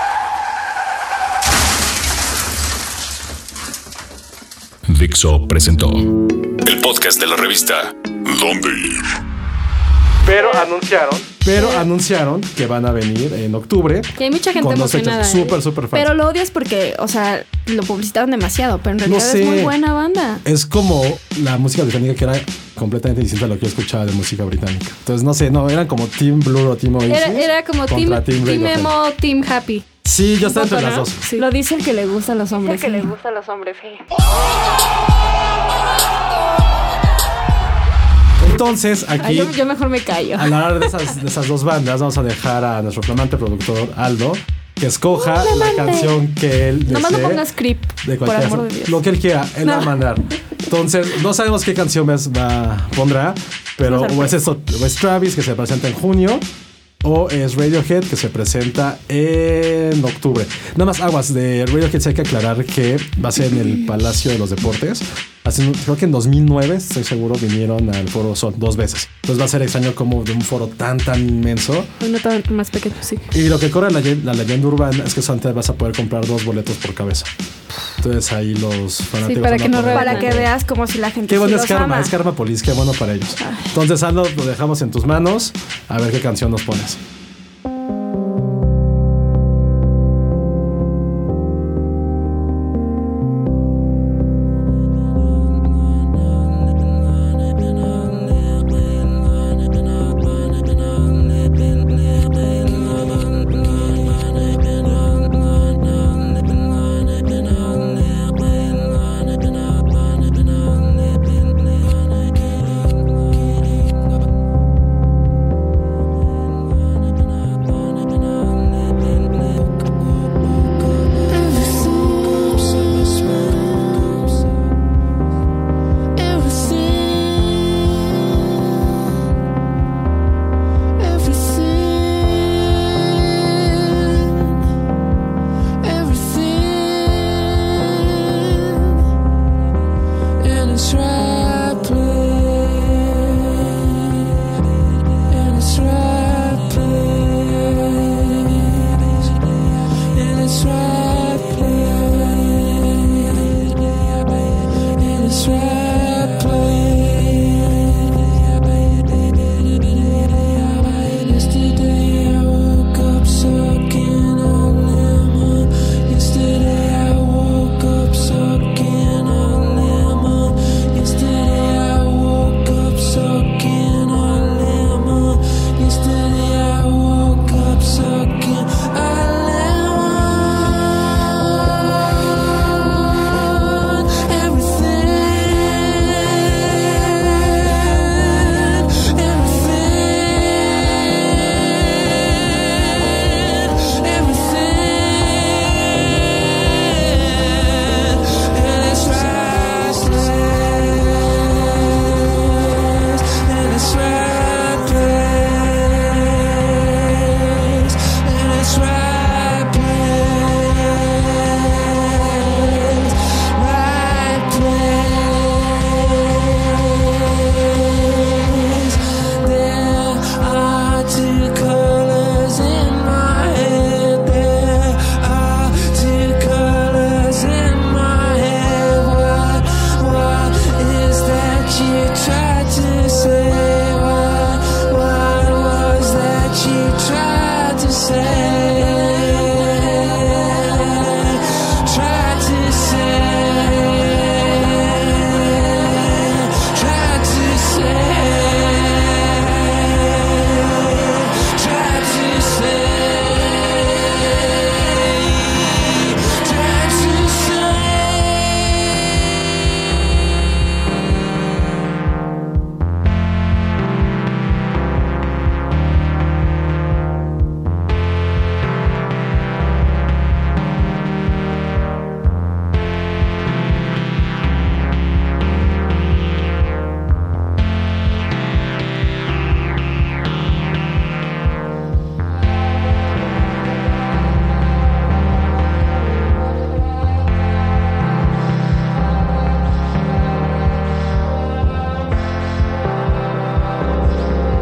Dixo 4.87 5.47
presentó 5.47 5.89
el 5.91 6.79
podcast 6.81 7.19
de 7.19 7.27
la 7.27 7.35
revista 7.35 7.93
¿Dónde 8.03 8.69
ir? 8.69 9.28
Pero 10.29 10.55
anunciaron, 10.55 11.19
pero 11.43 11.71
anunciaron 11.71 12.41
que 12.55 12.67
van 12.67 12.85
a 12.85 12.91
venir 12.91 13.33
en 13.33 13.55
octubre. 13.55 14.03
Que 14.15 14.25
hay 14.25 14.29
mucha 14.29 14.53
gente 14.53 14.67
con 14.67 14.77
dos 14.77 14.93
emocionada. 14.93 15.23
fechas 15.23 15.35
¿eh? 15.35 15.41
súper, 15.41 15.61
súper 15.63 15.87
fans. 15.87 16.03
Pero 16.03 16.13
lo 16.13 16.27
odias 16.27 16.51
porque, 16.51 16.93
o 16.99 17.07
sea, 17.07 17.43
lo 17.65 17.81
publicitaron 17.81 18.29
demasiado, 18.29 18.77
pero 18.77 18.91
en 18.91 18.99
realidad 18.99 19.21
sé. 19.21 19.41
es 19.41 19.47
muy 19.47 19.63
buena 19.63 19.91
banda. 19.91 20.39
Es 20.45 20.67
como 20.67 21.01
la 21.41 21.57
música 21.57 21.81
británica 21.81 22.13
que 22.13 22.25
era 22.25 22.39
completamente 22.75 23.23
distinta 23.23 23.45
a 23.45 23.47
lo 23.47 23.55
que 23.55 23.61
yo 23.61 23.69
escuchaba 23.69 24.05
de 24.05 24.11
música 24.11 24.43
británica. 24.43 24.85
Entonces, 24.99 25.23
no 25.23 25.33
sé, 25.33 25.49
no, 25.49 25.67
eran 25.67 25.87
como 25.87 26.05
Team 26.05 26.41
Blur 26.41 26.67
o 26.67 26.77
Team 26.77 26.97
Oasis. 26.97 27.11
Era, 27.11 27.31
era 27.31 27.65
como 27.65 27.87
Team, 27.87 28.23
team, 28.23 28.45
Radiohead. 28.45 28.79
Emo, 28.81 29.05
Team 29.19 29.43
Happy. 29.49 29.83
Sí, 30.05 30.37
yo 30.37 30.49
estaba 30.49 30.65
entre 30.65 30.81
las 30.83 30.95
dos. 30.95 31.09
Sí. 31.09 31.37
Lo 31.37 31.49
dice 31.49 31.73
el 31.73 31.83
que 31.83 31.93
le 31.93 32.05
gustan 32.05 32.37
los 32.37 32.51
hombres. 32.51 32.79
sí. 32.79 32.87
gustan 33.01 33.33
los 33.33 33.49
hombres, 33.49 33.77
Entonces, 38.59 39.05
aquí, 39.07 39.35
yo, 39.35 39.49
yo 39.51 39.65
mejor 39.65 39.87
me 39.87 40.01
callo. 40.01 40.37
al 40.37 40.51
hablar 40.51 40.79
de 40.79 40.87
esas, 40.87 41.21
de 41.21 41.27
esas 41.29 41.47
dos 41.47 41.63
bandas, 41.63 42.01
vamos 42.01 42.17
a 42.17 42.23
dejar 42.23 42.65
a 42.65 42.81
nuestro 42.81 43.01
flamante 43.01 43.37
productor 43.37 43.89
Aldo 43.95 44.33
que 44.75 44.87
escoja 44.87 45.45
la 45.55 45.73
canción 45.77 46.33
que 46.35 46.67
él 46.67 46.85
desee. 46.85 47.09
No 47.09 47.19
pongas 47.19 47.53
creep, 47.53 47.79
de 48.05 48.17
por 48.17 48.35
amor 48.35 48.67
de 48.67 48.75
Dios. 48.75 48.89
Lo 48.89 49.01
que 49.01 49.11
él 49.11 49.19
quiera, 49.19 49.47
él 49.55 49.69
va 49.69 49.77
a 49.77 49.81
mandar. 49.81 50.21
Entonces, 50.61 51.07
no 51.23 51.33
sabemos 51.33 51.63
qué 51.63 51.73
canción 51.73 52.05
más 52.05 52.29
va, 52.31 52.89
pondrá, 52.97 53.33
pero 53.77 54.01
o 54.01 54.23
es, 54.25 54.33
esto, 54.33 54.59
o 54.81 54.85
es 54.85 54.95
Travis, 54.95 55.35
que 55.35 55.41
se 55.41 55.55
presenta 55.55 55.87
en 55.87 55.93
junio, 55.93 56.37
o 57.05 57.29
es 57.29 57.55
Radiohead, 57.55 58.03
que 58.03 58.17
se 58.17 58.27
presenta 58.27 58.99
en 59.07 60.03
octubre. 60.03 60.45
Nada 60.73 60.85
más 60.85 60.99
aguas 60.99 61.33
de 61.33 61.65
Radiohead, 61.65 62.07
hay 62.07 62.13
que 62.13 62.21
aclarar 62.21 62.65
que 62.65 62.97
va 63.23 63.29
a 63.29 63.31
ser 63.31 63.53
en 63.53 63.59
el 63.59 63.85
Palacio 63.85 64.31
de 64.31 64.37
los 64.37 64.49
Deportes. 64.49 65.01
Hace- 65.49 65.71
creo 65.83 65.97
que 65.97 66.05
en 66.05 66.11
2009, 66.11 66.75
estoy 66.75 67.03
seguro, 67.03 67.35
vinieron 67.35 67.93
al 67.93 68.07
foro 68.07 68.35
Sol 68.35 68.53
dos 68.57 68.77
veces. 68.77 69.07
Entonces 69.23 69.41
va 69.41 69.45
a 69.45 69.47
ser 69.49 69.61
extraño 69.63 69.93
como 69.95 70.23
de 70.23 70.31
un 70.31 70.41
foro 70.41 70.67
tan, 70.67 70.97
tan 70.97 71.19
inmenso. 71.27 71.85
Uno 72.05 72.19
tan 72.19 72.41
más 72.51 72.69
pequeño, 72.71 72.95
sí. 73.01 73.17
Y 73.33 73.49
lo 73.49 73.59
que 73.59 73.69
corre 73.69 73.91
la, 73.91 73.99
la 74.23 74.33
leyenda 74.33 74.67
urbana 74.67 75.03
es 75.05 75.13
que 75.13 75.21
solamente 75.21 75.51
vas 75.51 75.69
a 75.69 75.73
poder 75.75 75.95
comprar 75.95 76.25
dos 76.25 76.45
boletos 76.45 76.75
por 76.77 76.93
cabeza. 76.93 77.25
Entonces 77.97 78.31
ahí 78.31 78.53
los 78.55 78.97
fanáticos. 78.97 79.41
para 79.43 79.51
van 79.57 79.59
a 79.59 79.63
que 79.63 79.69
no 79.69 79.81
Para 79.83 80.19
que 80.19 80.29
veas 80.31 80.63
como 80.65 80.87
si 80.87 80.97
la 80.99 81.11
gente 81.11 81.27
Qué 81.27 81.37
bueno 81.39 81.57
sí 81.57 81.63
es 81.63 81.67
karma, 81.67 81.95
ama. 81.95 81.99
es 82.01 82.09
karma 82.09 82.35
polis, 82.35 82.61
qué 82.63 82.71
bueno 82.71 82.93
para 82.93 83.13
ellos. 83.13 83.35
Entonces, 83.65 84.01
Aldo, 84.03 84.23
lo 84.37 84.45
dejamos 84.45 84.81
en 84.81 84.91
tus 84.91 85.05
manos. 85.05 85.51
A 85.89 85.97
ver 85.99 86.11
qué 86.11 86.19
canción 86.19 86.51
nos 86.51 86.63
pones. 86.63 86.97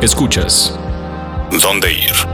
Escuchas. 0.07 0.73
¿Dónde 1.61 1.91
ir? 1.91 2.26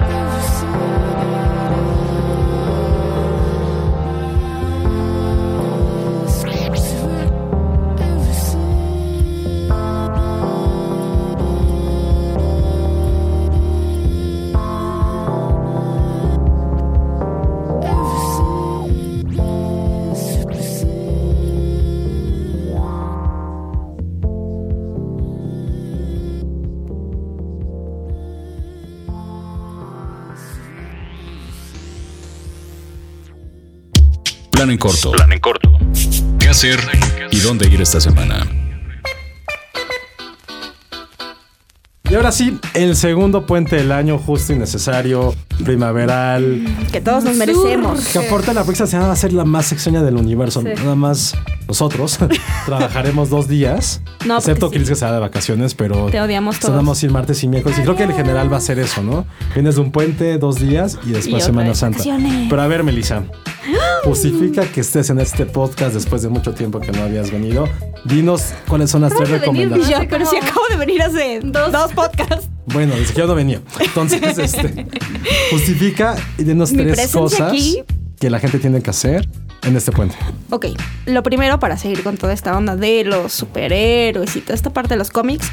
Plan 34.63 34.71
en 34.71 34.77
corto. 34.77 35.11
Plan 35.11 35.29
en 35.33 35.39
corto. 35.41 35.77
¿Qué 36.39 36.47
hacer 36.47 36.79
y 37.31 37.39
dónde 37.41 37.67
ir 37.67 37.81
esta 37.81 37.99
semana? 37.99 38.47
Y 42.09 42.15
ahora 42.15 42.31
sí, 42.31 42.57
el 42.73 42.95
segundo 42.95 43.45
puente 43.45 43.75
del 43.75 43.91
año, 43.91 44.17
justo 44.17 44.53
y 44.53 44.55
necesario, 44.55 45.35
primaveral. 45.65 46.63
Que 46.93 47.01
todos 47.01 47.25
nos 47.25 47.35
merecemos. 47.35 48.07
Que 48.07 48.19
aporta 48.19 48.53
la 48.53 48.63
próxima 48.63 48.87
semana 48.87 49.07
va 49.07 49.13
a 49.13 49.17
ser 49.17 49.33
la 49.33 49.43
más 49.43 49.73
extraña 49.73 50.01
del 50.01 50.15
universo. 50.15 50.61
Nada 50.61 50.95
más 50.95 51.35
nosotros 51.67 52.17
trabajaremos 52.65 53.29
dos 53.29 53.49
días. 53.49 54.01
No, 54.25 54.37
excepto 54.37 54.71
que 54.71 54.79
sí. 54.79 54.85
que 54.85 54.95
se 54.95 55.03
da 55.03 55.11
de 55.11 55.19
vacaciones, 55.19 55.75
pero 55.75 56.05
Te 56.05 56.21
odiamos 56.21 56.59
todos. 56.59 56.71
Sonamos 56.71 57.03
ir 57.03 57.11
martes 57.11 57.43
y 57.43 57.49
miércoles. 57.49 57.79
Y 57.79 57.81
creo 57.81 57.97
que 57.97 58.03
en 58.03 58.15
general 58.15 58.53
va 58.53 58.57
a 58.57 58.61
ser 58.61 58.79
eso, 58.79 59.03
¿no? 59.03 59.25
Vienes 59.55 59.75
de 59.75 59.81
un 59.81 59.91
puente, 59.91 60.37
dos 60.37 60.57
días 60.57 60.99
y 61.05 61.09
después 61.11 61.43
Y 61.43 61.45
Semana 61.45 61.75
Santa. 61.75 62.01
Pero 62.49 62.61
a 62.61 62.67
ver, 62.67 62.85
Melissa, 62.85 63.23
justifica 64.03 64.65
que 64.65 64.81
estés 64.81 65.09
en 65.09 65.19
este 65.19 65.45
podcast 65.45 65.93
después 65.93 66.21
de 66.21 66.29
mucho 66.29 66.53
tiempo 66.53 66.79
que 66.79 66.91
no 66.91 67.03
habías 67.03 67.31
venido. 67.31 67.67
Dinos 68.05 68.53
cuáles 68.67 68.89
son 68.91 69.01
las 69.01 69.15
tres 69.15 69.29
de 69.29 69.39
venir, 69.39 69.69
recomendaciones. 69.69 70.07
pero 70.09 70.25
si 70.25 70.37
acabo 70.37 70.67
de 70.69 70.77
venir 70.77 71.01
hace 71.01 71.39
dos, 71.43 71.93
podcasts. 71.93 72.49
Bueno, 72.67 72.95
desde 72.95 73.13
que 73.13 73.19
yo 73.19 73.27
no 73.27 73.35
venía. 73.35 73.61
Entonces, 73.79 74.37
este, 74.37 74.85
justifica 75.51 76.15
y 76.37 76.43
dinos 76.43 76.71
Mi 76.71 76.83
tres 76.83 77.11
cosas 77.11 77.51
aquí. 77.51 77.83
que 78.19 78.29
la 78.29 78.39
gente 78.39 78.59
tiene 78.59 78.81
que 78.81 78.89
hacer 78.89 79.27
en 79.63 79.75
este 79.77 79.91
puente. 79.91 80.15
Ok, 80.49 80.67
lo 81.05 81.23
primero 81.23 81.59
para 81.59 81.77
seguir 81.77 82.03
con 82.03 82.17
toda 82.17 82.33
esta 82.33 82.57
onda 82.57 82.75
de 82.75 83.03
los 83.05 83.33
superhéroes 83.33 84.35
y 84.35 84.41
toda 84.41 84.55
esta 84.55 84.71
parte 84.71 84.95
de 84.95 84.97
los 84.97 85.09
cómics, 85.09 85.47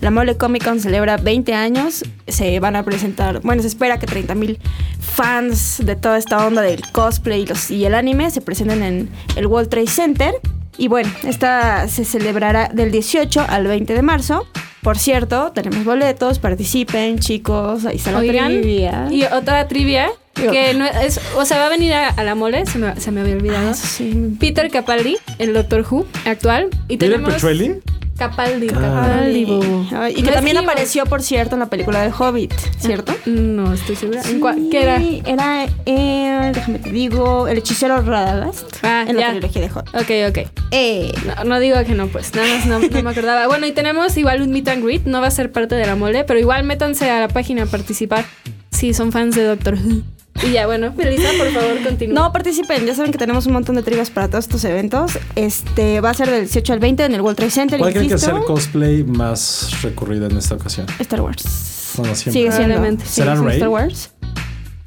la 0.00 0.10
Mole 0.10 0.36
Comic 0.36 0.64
Con 0.64 0.80
celebra 0.80 1.16
20 1.16 1.54
años, 1.54 2.04
se 2.28 2.60
van 2.60 2.76
a 2.76 2.84
presentar, 2.84 3.40
bueno, 3.40 3.62
se 3.62 3.68
espera 3.68 3.98
que 3.98 4.06
30 4.06 4.34
mil 4.34 4.58
fans 5.00 5.80
de 5.84 5.96
toda 5.96 6.18
esta 6.18 6.46
onda 6.46 6.62
del 6.62 6.82
cosplay 6.92 7.42
y, 7.42 7.46
los, 7.46 7.70
y 7.70 7.84
el 7.84 7.94
anime 7.94 8.30
se 8.30 8.40
presenten 8.40 8.82
en 8.82 9.08
el 9.36 9.46
World 9.46 9.68
Trade 9.70 9.86
Center. 9.86 10.34
Y 10.78 10.88
bueno, 10.88 11.10
esta 11.24 11.88
se 11.88 12.04
celebrará 12.04 12.68
del 12.68 12.90
18 12.92 13.46
al 13.48 13.66
20 13.66 13.94
de 13.94 14.02
marzo. 14.02 14.46
Por 14.82 14.98
cierto, 14.98 15.50
tenemos 15.52 15.84
boletos, 15.84 16.38
participen, 16.38 17.18
chicos, 17.18 17.86
ahí 17.86 17.96
está 17.96 18.12
la 18.12 18.18
Oigan, 18.18 18.48
trivia. 18.60 19.08
y 19.10 19.24
otra 19.24 19.66
trivia 19.66 20.10
que 20.34 20.74
no 20.74 20.84
es, 20.84 21.18
o 21.36 21.46
sea, 21.46 21.58
va 21.58 21.66
a 21.66 21.70
venir 21.70 21.94
a, 21.94 22.08
a 22.10 22.22
la 22.22 22.34
mole, 22.34 22.66
se 22.66 22.78
me, 22.78 23.00
se 23.00 23.10
me 23.10 23.22
había 23.22 23.34
olvidado. 23.36 23.70
Ah, 23.70 23.74
sí. 23.74 24.36
Peter 24.38 24.70
Capaldi, 24.70 25.16
el 25.38 25.54
Doctor 25.54 25.84
Who 25.90 26.06
actual. 26.26 26.68
Y 26.88 26.98
¿Peter 26.98 27.12
tenemos 27.16 27.34
Petrelli? 27.34 27.80
Capaldi, 28.18 28.68
Ah. 28.74 28.80
Capaldi. 28.80 29.46
Ay, 29.94 30.12
y 30.12 30.16
que 30.16 30.22
No 30.22 30.32
también 30.32 30.56
apareció, 30.56 31.04
por 31.04 31.22
cierto, 31.22 31.54
en 31.56 31.60
la 31.60 31.66
película 31.70 32.00
de 32.02 32.10
Hobbit, 32.16 32.52
¿cierto? 32.78 33.14
No 33.26 33.72
estoy 33.74 33.96
segura. 33.96 34.22
¿En 34.28 34.40
cuál- 34.40 34.68
¿Qué 34.70 34.82
era? 34.82 35.00
Era, 35.24 35.66
eh, 35.84 36.50
déjame 36.54 36.78
te 36.78 36.90
digo, 36.90 37.46
el 37.48 37.58
hechicero 37.58 38.00
Radagast. 38.00 38.76
Ah, 38.82 39.04
en 39.06 39.16
la 39.16 39.30
trilogía 39.32 39.62
de 39.62 39.68
Hobbit. 39.70 39.94
Ok, 39.94 40.10
ok. 40.40 40.50
Eh, 40.70 41.12
No, 41.26 41.44
no 41.44 41.60
digo 41.60 41.76
que 41.84 41.94
no, 41.94 42.06
pues. 42.08 42.34
Nada 42.34 42.48
más 42.56 42.66
no, 42.66 42.78
no 42.80 43.02
me 43.02 43.10
acordaba. 43.10 43.46
Bueno, 43.46 43.66
y 43.66 43.72
tenemos 43.72 44.16
igual 44.16 44.42
un 44.42 44.50
meet 44.50 44.68
and 44.68 44.84
greet. 44.84 45.04
No 45.04 45.20
va 45.20 45.26
a 45.26 45.30
ser 45.30 45.52
parte 45.52 45.74
de 45.74 45.86
la 45.86 45.96
mole, 45.96 46.24
pero 46.24 46.38
igual 46.40 46.64
métanse 46.64 47.10
a 47.10 47.20
la 47.20 47.28
página 47.28 47.64
a 47.64 47.66
participar 47.66 48.24
si 48.70 48.94
son 48.94 49.12
fans 49.12 49.34
de 49.34 49.44
Doctor 49.44 49.74
Who. 49.74 50.02
Y 50.42 50.52
ya, 50.52 50.66
bueno, 50.66 50.92
Melissa, 50.96 51.28
por 51.38 51.50
favor, 51.50 51.82
continúa. 51.82 52.14
No, 52.14 52.32
participen. 52.32 52.86
Ya 52.86 52.94
saben 52.94 53.12
que 53.12 53.18
tenemos 53.18 53.46
un 53.46 53.52
montón 53.52 53.76
de 53.76 53.82
trivias 53.82 54.10
para 54.10 54.28
todos 54.28 54.44
estos 54.44 54.64
eventos. 54.64 55.18
Este 55.34 56.00
va 56.00 56.10
a 56.10 56.14
ser 56.14 56.30
del 56.30 56.42
18 56.42 56.72
al 56.72 56.78
20 56.78 57.04
en 57.04 57.14
el 57.14 57.20
World 57.20 57.36
Trade 57.36 57.50
Center. 57.50 57.78
¿Cuál 57.78 57.92
creen 57.92 58.08
que 58.08 58.18
sea 58.18 58.36
el 58.36 58.44
cosplay 58.44 59.04
más 59.04 59.82
recurrido 59.82 60.26
en 60.26 60.36
esta 60.36 60.54
ocasión? 60.54 60.86
Star 60.98 61.20
Wars. 61.20 61.94
Bueno, 61.96 62.14
siempre. 62.14 62.32
Sigue 62.32 62.52
siendo. 62.52 62.74
Probablemente. 62.74 63.04
sigue 63.04 63.14
¿Será 63.14 63.32
siendo 63.32 63.48
Rey? 63.48 63.56
Star 63.56 63.68
Wars. 63.68 64.10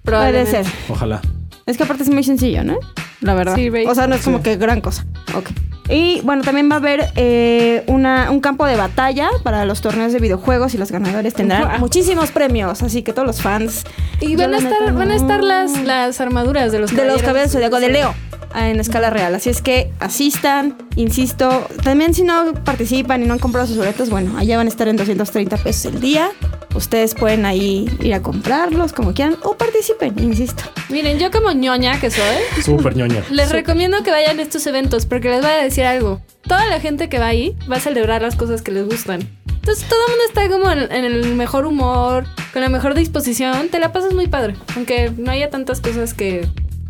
Puede 0.03 0.45
ser. 0.45 0.65
Ojalá. 0.89 1.21
Es 1.65 1.77
que 1.77 1.83
aparte 1.83 2.03
es 2.03 2.09
muy 2.09 2.23
sencillo, 2.23 2.63
¿no? 2.63 2.77
La 3.21 3.33
verdad. 3.33 3.55
Sí, 3.55 3.69
Rey. 3.69 3.85
O 3.85 3.95
sea, 3.95 4.07
no 4.07 4.15
es 4.15 4.21
como 4.21 4.41
que 4.41 4.57
gran 4.57 4.81
cosa. 4.81 5.05
Ok. 5.35 5.49
Y 5.89 6.21
bueno, 6.21 6.43
también 6.43 6.69
va 6.69 6.75
a 6.75 6.77
haber 6.77 7.11
eh, 7.15 7.83
una, 7.87 8.29
un 8.31 8.39
campo 8.41 8.65
de 8.65 8.75
batalla 8.75 9.29
para 9.43 9.65
los 9.65 9.81
torneos 9.81 10.13
de 10.13 10.19
videojuegos 10.19 10.73
y 10.75 10.77
los 10.77 10.91
ganadores 10.91 11.33
tendrán 11.33 11.79
muchísimos 11.79 12.31
premios. 12.31 12.83
Así 12.83 13.01
que 13.01 13.11
todos 13.11 13.27
los 13.27 13.41
fans. 13.41 13.83
Y 14.21 14.35
van 14.35 14.53
a 14.53 14.57
estar, 14.57 14.81
neta 14.81 14.91
van 14.91 15.11
a 15.11 15.15
estar 15.15 15.43
las, 15.43 15.81
las 15.83 16.21
armaduras 16.21 16.71
de 16.71 16.79
los 16.79 16.95
De 16.95 17.05
los 17.05 17.21
caballeros 17.21 17.53
de 17.53 17.89
Leo 17.89 18.28
en 18.55 18.79
escala 18.79 19.09
real. 19.09 19.35
Así 19.35 19.49
es 19.49 19.61
que 19.61 19.91
asistan, 19.99 20.75
insisto. 20.95 21.67
También 21.83 22.13
si 22.13 22.23
no 22.23 22.53
participan 22.63 23.23
y 23.23 23.25
no 23.27 23.33
han 23.33 23.39
comprado 23.39 23.67
sus 23.67 23.77
boletos, 23.77 24.09
bueno, 24.09 24.37
allá 24.37 24.57
van 24.57 24.67
a 24.67 24.69
estar 24.69 24.87
en 24.87 24.97
230 24.97 25.57
pesos 25.57 25.85
el 25.93 25.99
día. 26.01 26.29
Ustedes 26.75 27.15
pueden 27.15 27.45
ahí 27.45 27.89
ir 28.01 28.13
a 28.13 28.21
comprarlos 28.21 28.93
como 28.93 29.13
quieran 29.13 29.37
o 29.43 29.55
participen, 29.57 30.17
insisto. 30.19 30.63
Miren, 30.89 31.17
yo 31.19 31.31
como 31.31 31.51
ñoña 31.51 31.99
que 31.99 32.11
soy, 32.11 32.63
Súper 32.63 32.95
ñoña. 32.95 33.23
les 33.31 33.51
recomiendo 33.51 34.03
que 34.03 34.11
vayan 34.11 34.37
a 34.39 34.41
estos 34.41 34.65
eventos 34.67 35.05
porque 35.05 35.29
les 35.29 35.41
voy 35.41 35.49
a 35.51 35.63
decir 35.63 35.85
algo. 35.85 36.21
Toda 36.43 36.67
la 36.67 36.79
gente 36.79 37.09
que 37.09 37.17
va 37.19 37.27
ahí 37.27 37.55
va 37.71 37.77
a 37.77 37.79
celebrar 37.79 38.21
las 38.21 38.35
cosas 38.35 38.61
que 38.61 38.71
les 38.71 38.85
gustan. 38.85 39.27
Entonces 39.47 39.87
todo 39.89 39.99
el 40.05 40.11
mundo 40.11 40.23
está 40.27 40.49
como 40.49 40.71
en, 40.71 40.91
en 40.91 41.05
el 41.05 41.35
mejor 41.35 41.65
humor, 41.65 42.25
con 42.53 42.61
la 42.61 42.69
mejor 42.69 42.95
disposición. 42.95 43.69
Te 43.69 43.79
la 43.79 43.91
pasas 43.91 44.13
muy 44.13 44.27
padre. 44.27 44.55
Aunque 44.75 45.11
no 45.17 45.31
haya 45.31 45.49
tantas 45.49 45.81
cosas 45.81 46.13
que 46.13 46.47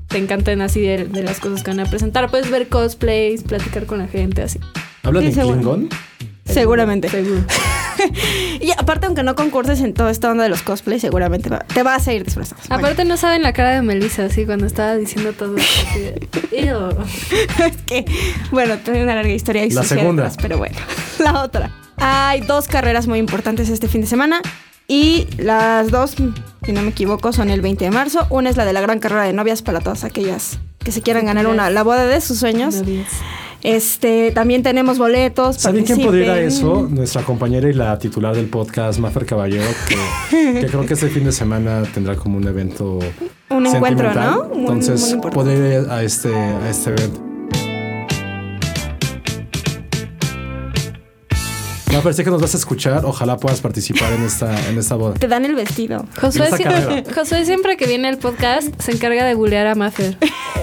te 0.09 0.17
encanten 0.17 0.61
así 0.61 0.81
de, 0.81 1.05
de 1.05 1.23
las 1.23 1.39
cosas 1.39 1.63
que 1.63 1.71
van 1.71 1.79
a 1.79 1.85
presentar. 1.85 2.29
Puedes 2.29 2.49
ver 2.51 2.67
cosplays, 2.67 3.43
platicar 3.43 3.85
con 3.85 3.99
la 3.99 4.07
gente, 4.07 4.41
así. 4.41 4.59
¿Hablan 5.03 5.31
Sí, 5.31 5.39
en. 5.39 5.47
Klingon? 5.47 5.89
Seguramente. 6.45 7.07
Seguro. 7.09 7.41
Y 8.61 8.71
aparte, 8.77 9.07
aunque 9.07 9.23
no 9.23 9.35
concurses 9.35 9.81
en 9.81 9.93
toda 9.93 10.09
esta 10.09 10.31
onda 10.31 10.43
de 10.43 10.49
los 10.49 10.61
cosplays, 10.61 11.01
seguramente 11.01 11.49
va- 11.49 11.59
te 11.59 11.83
vas 11.83 12.07
a 12.07 12.13
ir 12.13 12.23
disfrazado. 12.23 12.61
Aparte 12.69 13.03
no 13.03 13.17
saben 13.17 13.43
la 13.43 13.51
cara 13.51 13.71
de 13.71 13.81
Melissa, 13.81 14.23
así 14.25 14.45
cuando 14.45 14.65
estaba 14.67 14.95
diciendo 14.95 15.33
todo. 15.33 15.55
es 16.51 17.77
que, 17.85 18.05
bueno, 18.51 18.77
tiene 18.77 19.03
una 19.03 19.15
larga 19.15 19.33
historia. 19.33 19.65
y 19.65 19.71
La 19.71 19.83
segunda. 19.83 20.23
detrás, 20.23 20.37
pero 20.41 20.57
bueno, 20.57 20.77
la 21.19 21.43
otra. 21.43 21.71
Hay 21.97 22.39
dos 22.41 22.67
carreras 22.69 23.07
muy 23.07 23.19
importantes 23.19 23.67
este 23.69 23.89
fin 23.89 24.01
de 24.01 24.07
semana. 24.07 24.41
Y 24.87 25.27
las 25.37 25.91
dos, 25.91 26.15
si 26.69 26.73
no 26.73 26.83
me 26.83 26.89
equivoco, 26.89 27.33
son 27.33 27.49
el 27.49 27.61
20 27.61 27.85
de 27.85 27.89
marzo. 27.89 28.27
Una 28.29 28.51
es 28.51 28.55
la 28.55 28.63
de 28.63 28.73
la 28.73 28.81
gran 28.81 28.99
carrera 28.99 29.23
de 29.23 29.33
novias 29.33 29.63
para 29.63 29.79
todas 29.79 30.03
aquellas 30.03 30.59
que 30.77 30.91
se 30.91 31.01
quieran 31.01 31.25
ganar 31.25 31.47
una, 31.47 31.71
la 31.71 31.81
boda 31.81 32.05
de 32.05 32.21
sus 32.21 32.37
sueños. 32.37 32.83
Este, 33.63 34.29
también 34.29 34.61
tenemos 34.61 34.99
boletos. 34.99 35.55
¿Saben 35.55 35.83
quién 35.83 35.99
podría 35.99 36.25
ir 36.25 36.29
a 36.29 36.33
participen. 36.35 36.69
eso? 36.69 36.87
Nuestra 36.91 37.23
compañera 37.23 37.67
y 37.67 37.73
la 37.73 37.97
titular 37.97 38.35
del 38.35 38.45
podcast, 38.49 38.99
Mafer 38.99 39.25
Caballero, 39.25 39.65
que, 39.87 40.61
que 40.61 40.67
creo 40.67 40.85
que 40.85 40.93
este 40.93 41.09
fin 41.09 41.23
de 41.23 41.31
semana 41.31 41.81
tendrá 41.91 42.15
como 42.15 42.37
un 42.37 42.47
evento 42.47 42.99
Un 43.49 43.65
encuentro. 43.65 44.13
¿no? 44.13 44.43
Muy- 44.49 44.59
Entonces, 44.59 45.17
muy 45.35 45.53
ir 45.55 45.87
a 45.89 46.03
este, 46.03 46.31
a 46.35 46.69
este 46.69 46.91
evento. 46.91 47.28
Mafer, 51.91 52.13
sé 52.13 52.23
que 52.23 52.29
nos 52.29 52.41
vas 52.41 52.53
a 52.53 52.57
escuchar. 52.57 53.03
Ojalá 53.05 53.37
puedas 53.37 53.61
participar 53.61 54.13
en 54.13 54.23
esta, 54.23 54.69
en 54.69 54.77
esta 54.77 54.95
boda. 54.95 55.15
Te 55.15 55.27
dan 55.27 55.43
el 55.45 55.55
vestido. 55.55 56.05
Josué 56.21 57.45
siempre 57.45 57.77
que 57.77 57.87
viene 57.87 58.07
al 58.07 58.17
podcast 58.17 58.69
se 58.79 58.91
encarga 58.91 59.25
de 59.25 59.33
bulear 59.33 59.67
a 59.67 59.75
Maffer. 59.75 60.17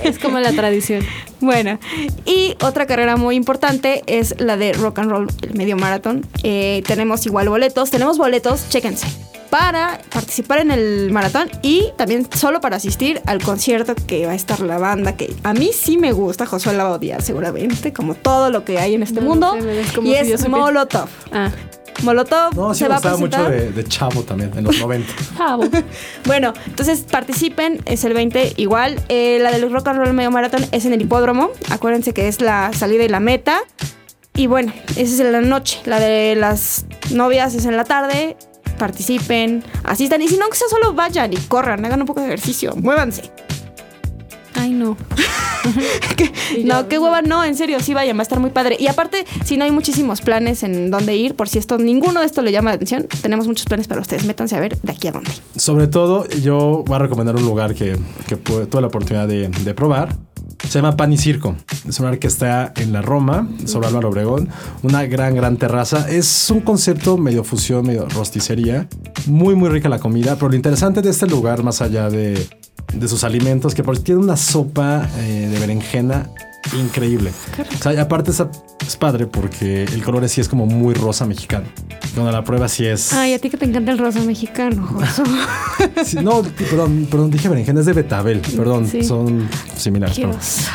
Es 0.04 0.18
como 0.20 0.38
la 0.38 0.52
tradición. 0.52 1.04
Bueno, 1.40 1.78
y 2.24 2.54
otra 2.62 2.86
carrera 2.86 3.16
muy 3.16 3.34
importante 3.34 4.02
es 4.06 4.40
la 4.40 4.56
de 4.56 4.72
Rock 4.72 5.00
and 5.00 5.10
Roll, 5.10 5.28
el 5.42 5.54
medio 5.54 5.76
maratón. 5.76 6.24
Eh, 6.44 6.82
tenemos 6.86 7.26
igual 7.26 7.48
boletos, 7.48 7.90
tenemos 7.90 8.16
boletos, 8.16 8.68
chéquense, 8.68 9.06
para 9.50 10.00
participar 10.12 10.58
en 10.58 10.70
el 10.70 11.10
maratón 11.10 11.48
y 11.62 11.92
también 11.96 12.28
solo 12.32 12.60
para 12.60 12.76
asistir 12.76 13.20
al 13.26 13.42
concierto 13.42 13.94
que 13.94 14.26
va 14.26 14.32
a 14.32 14.34
estar 14.34 14.60
la 14.60 14.78
banda, 14.78 15.16
que 15.16 15.34
a 15.42 15.54
mí 15.54 15.70
sí 15.72 15.96
me 15.98 16.12
gusta, 16.12 16.46
Josué 16.46 16.74
la 16.74 16.84
va 16.84 16.90
a 16.90 16.94
odiar 16.94 17.22
seguramente, 17.22 17.92
como 17.92 18.14
todo 18.14 18.50
lo 18.50 18.64
que 18.64 18.78
hay 18.78 18.94
en 18.94 19.02
este 19.02 19.20
No, 19.20 19.28
mundo, 19.28 19.56
no 19.56 19.62
sé, 19.62 20.00
y 20.02 20.24
si 20.24 20.32
es. 20.32 20.48
Molotov. 20.48 21.08
Ah, 21.32 21.50
Molotov 22.02 22.54
No, 22.54 22.74
sí 22.74 22.80
se 22.80 22.84
me 22.84 22.90
va 22.90 22.96
a 22.96 23.14
gustaba 23.14 23.48
mucho 23.48 23.50
de 23.50 23.84
Chavo 23.84 24.22
también, 24.22 24.52
en 24.56 24.64
los 24.64 24.78
90. 24.78 25.12
chavo. 25.36 25.64
Bueno, 26.26 26.52
entonces 26.66 27.00
participen, 27.10 27.80
es 27.86 28.04
el 28.04 28.12
20 28.12 28.54
igual. 28.56 29.00
Eh, 29.08 29.38
la 29.40 29.50
del 29.50 29.70
Rock 29.72 29.88
and 29.88 29.98
Roll 29.98 30.12
Medio 30.12 30.30
Maratón 30.30 30.66
es 30.72 30.84
en 30.84 30.92
el 30.92 31.00
hipódromo. 31.02 31.50
Acuérdense 31.70 32.12
que 32.12 32.28
es 32.28 32.40
la 32.40 32.70
salida 32.74 33.04
y 33.04 33.08
la 33.08 33.20
meta. 33.20 33.60
Y 34.34 34.46
bueno, 34.48 34.72
esa 34.90 35.00
es 35.00 35.20
en 35.20 35.32
la 35.32 35.40
noche. 35.40 35.80
La 35.86 35.98
de 35.98 36.34
las 36.36 36.84
novias 37.10 37.54
es 37.54 37.64
en 37.64 37.76
la 37.76 37.84
tarde. 37.84 38.36
Participen, 38.78 39.64
asistan. 39.84 40.22
Y 40.22 40.28
si 40.28 40.36
no, 40.36 40.48
que 40.48 40.56
sea 40.56 40.68
solo 40.68 40.92
vayan 40.92 41.32
y 41.32 41.36
corran, 41.36 41.84
hagan 41.84 42.00
un 42.00 42.06
poco 42.06 42.20
de 42.20 42.26
ejercicio, 42.26 42.74
muévanse. 42.76 43.30
Ay, 44.54 44.72
no. 44.72 44.96
No, 46.64 46.88
qué 46.88 46.98
hueva, 46.98 47.22
no, 47.22 47.44
en 47.44 47.56
serio, 47.56 47.80
sí 47.80 47.92
vayan, 47.92 48.16
va 48.16 48.20
a 48.20 48.22
estar 48.22 48.38
muy 48.38 48.50
padre. 48.50 48.76
Y 48.78 48.86
aparte, 48.86 49.24
si 49.44 49.56
no 49.56 49.64
hay 49.64 49.72
muchísimos 49.72 50.20
planes 50.20 50.62
en 50.62 50.90
dónde 50.90 51.16
ir, 51.16 51.34
por 51.34 51.48
si 51.48 51.58
esto, 51.58 51.76
ninguno 51.78 52.20
de 52.20 52.26
esto 52.26 52.40
le 52.40 52.52
llama 52.52 52.70
la 52.70 52.76
atención, 52.76 53.08
tenemos 53.20 53.48
muchos 53.48 53.66
planes 53.66 53.88
para 53.88 54.00
ustedes. 54.00 54.24
Métanse 54.24 54.56
a 54.56 54.60
ver 54.60 54.80
de 54.80 54.92
aquí 54.92 55.08
a 55.08 55.12
dónde. 55.12 55.30
Sobre 55.56 55.88
todo, 55.88 56.28
yo 56.28 56.84
voy 56.86 56.96
a 56.96 56.98
recomendar 57.00 57.36
un 57.36 57.44
lugar 57.44 57.74
que, 57.74 57.98
que 58.28 58.36
tuve 58.36 58.80
la 58.80 58.86
oportunidad 58.86 59.26
de, 59.26 59.48
de 59.48 59.74
probar. 59.74 60.16
Se 60.68 60.78
llama 60.80 60.96
Pan 60.96 61.12
y 61.12 61.18
Circo. 61.18 61.54
Es 61.88 61.98
un 62.00 62.06
lugar 62.06 62.18
que 62.18 62.26
está 62.26 62.72
en 62.76 62.92
la 62.92 63.00
Roma, 63.00 63.48
sobre 63.64 63.86
Álvaro 63.86 64.08
Obregón. 64.08 64.48
Una 64.82 65.04
gran, 65.06 65.34
gran 65.34 65.56
terraza. 65.56 66.10
Es 66.10 66.50
un 66.50 66.60
concepto 66.60 67.16
medio 67.16 67.44
fusión, 67.44 67.86
medio 67.86 68.08
rosticería. 68.08 68.88
Muy, 69.26 69.54
muy 69.54 69.68
rica 69.68 69.88
la 69.88 70.00
comida. 70.00 70.34
Pero 70.34 70.48
lo 70.48 70.56
interesante 70.56 71.02
de 71.02 71.10
este 71.10 71.26
lugar, 71.26 71.62
más 71.62 71.80
allá 71.80 72.10
de, 72.10 72.46
de 72.92 73.08
sus 73.08 73.22
alimentos, 73.24 73.74
que 73.74 73.82
por 73.84 73.96
tiene 73.98 74.20
una 74.20 74.36
sopa 74.36 75.08
eh, 75.18 75.48
de 75.50 75.58
berenjena 75.60 76.30
increíble. 76.78 77.30
O 77.74 77.82
sea, 77.82 77.94
y 77.94 77.98
aparte 77.98 78.30
es, 78.30 78.42
es 78.86 78.96
padre 78.96 79.26
porque 79.26 79.84
el 79.84 80.02
color 80.02 80.28
sí 80.28 80.40
es 80.40 80.48
como 80.48 80.66
muy 80.66 80.94
rosa 80.94 81.26
mexicano. 81.26 81.66
Cuando 82.14 82.32
la 82.32 82.42
prueba 82.44 82.68
sí 82.68 82.86
es... 82.86 83.12
Ay, 83.12 83.34
a 83.34 83.38
ti 83.38 83.50
que 83.50 83.56
te 83.56 83.66
encanta 83.66 83.92
el 83.92 83.98
rosa 83.98 84.20
mexicano. 84.20 84.98
Sí, 86.04 86.16
no, 86.22 86.42
perdón, 86.42 87.06
perdón, 87.10 87.30
dije 87.30 87.48
berenjena, 87.48 87.80
es 87.80 87.86
de 87.86 87.92
betabel. 87.92 88.40
Perdón, 88.40 88.86
Sí. 88.88 89.02
son 89.02 89.48
similares. 89.76 90.18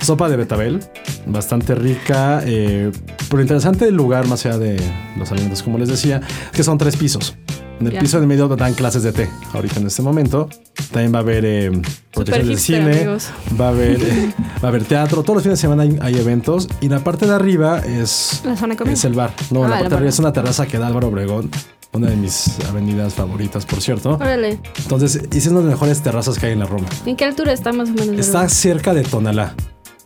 Sopa 0.00 0.28
de 0.28 0.36
betabel, 0.36 0.80
bastante 1.26 1.74
rica. 1.74 2.42
Eh, 2.44 2.90
pero 3.30 3.40
interesante 3.40 3.84
del 3.84 3.94
lugar, 3.94 4.26
más 4.26 4.44
allá 4.44 4.58
de 4.58 4.80
los 5.16 5.30
alimentos, 5.30 5.62
como 5.62 5.78
les 5.78 5.88
decía, 5.88 6.20
que 6.52 6.62
son 6.64 6.76
tres 6.76 6.96
pisos. 6.96 7.36
En 7.82 7.88
el 7.88 7.94
Ya. 7.94 8.00
piso 8.00 8.20
de 8.20 8.26
medio 8.28 8.46
dan 8.46 8.74
clases 8.74 9.02
de 9.02 9.10
té, 9.12 9.28
ahorita 9.52 9.80
en 9.80 9.88
este 9.88 10.02
momento. 10.02 10.48
También 10.92 11.12
va 11.12 11.18
a 11.18 11.22
haber 11.22 11.44
eh, 11.44 11.82
proyecciones 12.14 12.46
de 12.46 12.56
cine, 12.56 12.92
amigos. 13.00 13.26
va 13.60 13.66
a 13.66 13.68
haber, 13.70 14.00
eh, 14.00 14.32
va 14.62 14.62
a 14.62 14.68
haber 14.68 14.84
teatro. 14.84 15.22
Todos 15.24 15.34
los 15.38 15.42
fines 15.42 15.58
de 15.58 15.62
semana 15.62 15.82
hay, 15.82 15.98
hay 16.00 16.14
eventos. 16.20 16.68
Y 16.80 16.88
la 16.88 17.00
parte 17.00 17.26
de 17.26 17.32
arriba 17.32 17.80
es, 17.80 18.40
La 18.44 18.56
zona 18.56 18.76
es 18.86 19.04
el 19.04 19.14
bar. 19.14 19.34
No, 19.50 19.64
Ah, 19.64 19.68
la 19.68 19.74
parte 19.78 19.88
de 19.88 19.94
arriba 19.96 20.10
es 20.10 20.18
una 20.20 20.32
terraza 20.32 20.66
que 20.66 20.78
da 20.78 20.86
Álvaro 20.86 21.08
Obregón. 21.08 21.50
Una 21.92 22.08
de 22.08 22.14
mis 22.16 22.52
avenidas 22.68 23.14
favoritas, 23.14 23.66
por 23.66 23.82
cierto. 23.82 24.12
Órale. 24.14 24.60
Entonces, 24.78 25.20
es 25.30 25.46
una 25.48 25.58
de 25.58 25.64
las 25.66 25.72
mejores 25.74 26.00
terrazas 26.02 26.38
que 26.38 26.46
hay 26.46 26.52
en 26.52 26.60
la 26.60 26.66
Roma. 26.66 26.86
¿En 27.04 27.16
qué 27.16 27.24
altura 27.24 27.52
está 27.52 27.72
más 27.72 27.88
o 27.90 27.94
menos? 27.94 28.16
Está 28.16 28.48
cerca 28.48 28.94
de 28.94 29.02
Tonalá. 29.02 29.54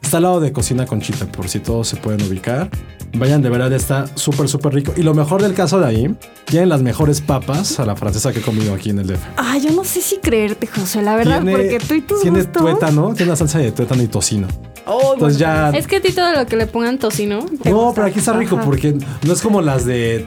Está 0.02 0.16
al 0.16 0.22
lado 0.22 0.40
de 0.40 0.50
Cocina 0.52 0.86
Conchita, 0.86 1.26
por 1.26 1.48
si 1.48 1.60
todos 1.60 1.88
se 1.88 1.96
pueden 1.96 2.22
ubicar. 2.26 2.70
Vayan, 3.14 3.42
de 3.42 3.48
verdad 3.50 3.72
está 3.72 4.06
súper, 4.14 4.48
súper 4.48 4.74
rico. 4.74 4.92
Y 4.96 5.02
lo 5.02 5.14
mejor 5.14 5.42
del 5.42 5.54
caso 5.54 5.78
de 5.80 5.86
ahí, 5.86 6.14
tienen 6.44 6.68
las 6.68 6.82
mejores 6.82 7.20
papas 7.20 7.78
a 7.80 7.86
la 7.86 7.96
francesa 7.96 8.32
que 8.32 8.40
he 8.40 8.42
comido 8.42 8.74
aquí 8.74 8.90
en 8.90 8.98
el 8.98 9.06
DF. 9.06 9.20
Ay, 9.36 9.62
yo 9.62 9.70
no 9.72 9.84
sé 9.84 10.00
si 10.02 10.18
creerte, 10.18 10.66
José, 10.66 11.02
la 11.02 11.16
verdad, 11.16 11.40
porque 11.42 11.78
tú 11.86 11.94
y 11.94 12.02
tus 12.02 12.20
tiene 12.22 12.40
gustos... 12.42 12.62
tuétano, 12.62 13.14
tiene 13.14 13.30
una 13.32 13.36
salsa 13.36 13.58
de 13.58 13.72
tuétano 13.72 14.02
y 14.02 14.08
tocino. 14.08 14.46
Oh, 14.86 15.14
Entonces 15.14 15.38
ya... 15.38 15.70
Es 15.70 15.86
que 15.86 15.96
a 15.96 16.00
ti 16.02 16.12
todo 16.12 16.32
lo 16.32 16.46
que 16.46 16.56
le 16.56 16.66
pongan 16.66 16.98
tocino. 16.98 17.44
¿te 17.62 17.70
No, 17.70 17.76
gusta? 17.76 17.94
pero 17.94 18.06
aquí 18.08 18.18
está 18.18 18.32
rico 18.34 18.56
Ajá. 18.56 18.64
porque 18.64 18.96
no 19.26 19.32
es 19.32 19.40
como 19.42 19.60
las 19.62 19.84
de 19.84 20.26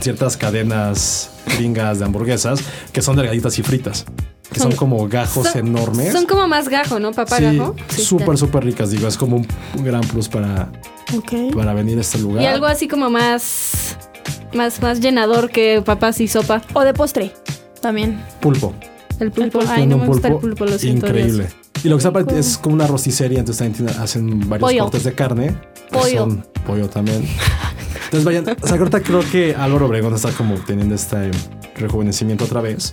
ciertas 0.00 0.36
cadenas 0.36 1.30
gringas 1.56 1.98
de 1.98 2.04
hamburguesas 2.06 2.60
que 2.92 3.02
son 3.02 3.16
delgaditas 3.16 3.58
y 3.58 3.62
fritas. 3.62 4.04
Que 4.54 4.60
son, 4.60 4.70
Son- 4.70 4.78
como 4.78 5.06
gajos 5.08 5.48
son- 5.48 5.66
enormes. 5.66 6.12
Son 6.12 6.24
como 6.26 6.46
más 6.48 6.68
gajo, 6.68 6.98
¿no? 7.00 7.12
Papá 7.12 7.38
Sí, 7.38 7.44
gajo. 7.56 7.74
Súper, 7.88 8.38
súper 8.38 8.64
ricas. 8.64 8.90
Digo, 8.90 9.06
es 9.08 9.16
como 9.18 9.36
un, 9.36 9.46
un 9.76 9.84
gran 9.84 10.00
plus 10.02 10.28
para, 10.28 10.70
para 11.54 11.74
venir 11.74 11.98
a 11.98 12.00
este 12.00 12.18
lugar. 12.18 12.42
Y 12.42 12.46
algo 12.46 12.66
así 12.66 12.88
como 12.88 13.10
más. 13.10 13.96
Más, 14.54 14.80
más 14.80 15.00
llenador 15.00 15.50
que 15.50 15.82
papas 15.84 16.20
y 16.20 16.28
sopa. 16.28 16.62
O 16.72 16.82
de 16.82 16.94
postre, 16.94 17.32
también. 17.80 18.22
Pulpo. 18.40 18.72
El 19.18 19.32
pulpo. 19.32 19.58
pulpo. 19.58 19.72
Ay, 19.72 19.86
no 19.86 19.98
me 19.98 20.06
gusta 20.06 20.28
el 20.28 20.36
pulpo, 20.36 20.64
lo 20.64 20.78
siento. 20.78 21.06
Increíble. 21.08 21.44
Dios. 21.44 21.84
Y 21.84 21.88
lo 21.88 21.98
que 21.98 22.06
está 22.06 22.38
es 22.38 22.56
como 22.58 22.76
una 22.76 22.86
rosticería, 22.86 23.40
entonces 23.40 23.66
también 23.76 24.00
hacen 24.00 24.48
varios 24.48 24.60
Pollo. 24.70 24.82
cortes 24.84 25.04
de 25.04 25.12
carne. 25.14 25.54
que 25.90 25.98
Pollo. 25.98 26.18
Son 26.20 26.46
pollo 26.66 26.88
también. 26.88 27.26
Entonces 28.04 28.24
vayan, 28.24 28.44
o 28.62 28.66
sea, 28.66 28.76
ahorita 28.78 29.00
creo 29.00 29.20
que 29.30 29.54
Álvaro 29.54 29.86
Obregón 29.86 30.14
está 30.14 30.30
como 30.30 30.54
teniendo 30.54 30.94
este 30.94 31.30
rejuvenecimiento 31.76 32.44
otra 32.44 32.60
vez. 32.60 32.92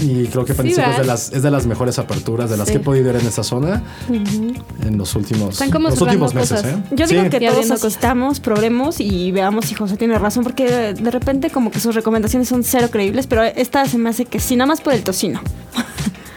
Y 0.00 0.26
creo 0.26 0.44
que 0.44 0.52
es, 0.52 0.58
de 0.58 1.04
las, 1.04 1.32
es 1.32 1.42
de 1.42 1.50
las 1.50 1.66
mejores 1.66 1.98
aperturas 1.98 2.50
de 2.50 2.56
las 2.56 2.70
que 2.70 2.76
he 2.76 2.80
podido 2.80 3.10
ir 3.10 3.16
en 3.16 3.26
esta 3.26 3.42
zona 3.42 3.82
en 4.08 4.98
los 4.98 5.14
últimos, 5.14 5.60
los 5.60 6.00
últimos 6.00 6.34
meses. 6.34 6.64
¿eh? 6.64 6.76
Yo 6.92 7.06
digo 7.06 7.28
que 7.30 7.40
todos 7.40 7.70
asistamos, 7.70 8.40
probemos 8.40 9.00
y 9.00 9.30
veamos 9.32 9.66
si 9.66 9.74
José 9.74 9.96
tiene 9.96 10.18
razón, 10.18 10.42
porque 10.42 10.94
de 10.94 11.10
repente 11.10 11.50
como 11.50 11.70
que 11.70 11.80
sus 11.80 11.94
recomendaciones 11.94 12.48
son 12.48 12.64
cero 12.64 12.88
creíbles, 12.90 13.26
pero 13.26 13.42
esta 13.42 13.86
se 13.86 13.98
me 13.98 14.10
hace 14.10 14.24
que 14.24 14.40
sí, 14.40 14.56
nada 14.56 14.66
más 14.66 14.80
por 14.80 14.92
el 14.92 15.02
tocino. 15.02 15.40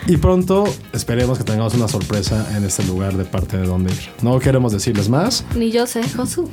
Y 0.07 0.15
pronto 0.15 0.63
esperemos 0.93 1.37
que 1.37 1.43
tengamos 1.43 1.73
una 1.73 1.89
sorpresa 1.89 2.47
en 2.55 2.63
este 2.63 2.81
lugar 2.85 3.17
de 3.17 3.25
parte 3.25 3.57
de 3.57 3.67
donde 3.67 3.91
ir. 3.91 4.09
No 4.21 4.39
queremos 4.39 4.71
decirles 4.71 5.09
más. 5.09 5.43
Ni 5.53 5.69
yo 5.69 5.85
sé, 5.85 6.01
Josu. 6.07 6.49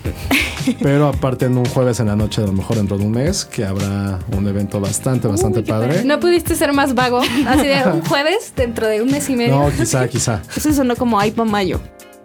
Pero 0.82 1.06
aparte 1.06 1.46
en 1.46 1.56
un 1.56 1.64
jueves 1.64 2.00
en 2.00 2.06
la 2.08 2.16
noche, 2.16 2.42
a 2.42 2.46
lo 2.46 2.52
mejor 2.52 2.78
dentro 2.78 2.98
de 2.98 3.04
un 3.06 3.12
mes, 3.12 3.44
que 3.44 3.64
habrá 3.64 4.18
un 4.36 4.48
evento 4.48 4.80
bastante, 4.80 5.28
bastante 5.28 5.62
padre. 5.62 6.04
No 6.04 6.18
pudiste 6.18 6.56
ser 6.56 6.72
más 6.72 6.94
vago. 6.94 7.20
Así 7.46 7.66
de 7.66 7.82
un 7.92 8.02
jueves 8.02 8.52
dentro 8.56 8.88
de 8.88 9.02
un 9.02 9.10
mes 9.12 9.30
y 9.30 9.36
medio. 9.36 9.56
No, 9.56 9.70
quizá, 9.70 10.08
quizá. 10.08 10.42
Eso 10.56 10.72
sonó 10.72 10.96
como 10.96 11.18
para 11.18 11.44
mayo, 11.44 11.80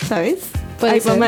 ¿sabes? 0.07 0.39
Puede 0.79 0.99
ser. 0.99 1.19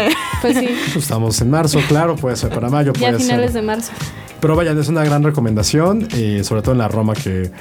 Pues 0.41 0.57
sí. 0.57 0.67
Estamos 0.97 1.39
en 1.41 1.51
marzo, 1.51 1.79
claro, 1.87 2.15
puede 2.15 2.37
ser 2.37 2.49
para 2.49 2.69
mayo. 2.69 2.93
Ya 2.93 3.09
a 3.09 3.13
finales 3.13 3.53
de 3.53 3.61
marzo. 3.61 3.91
Pero 4.39 4.55
vayan, 4.55 4.79
es 4.79 4.87
una 4.87 5.03
gran 5.03 5.21
recomendación, 5.21 6.07
eh, 6.13 6.43
sobre 6.43 6.63
todo 6.63 6.71
en 6.71 6.79
la 6.79 6.87
Roma 6.87 7.13
que 7.13 7.51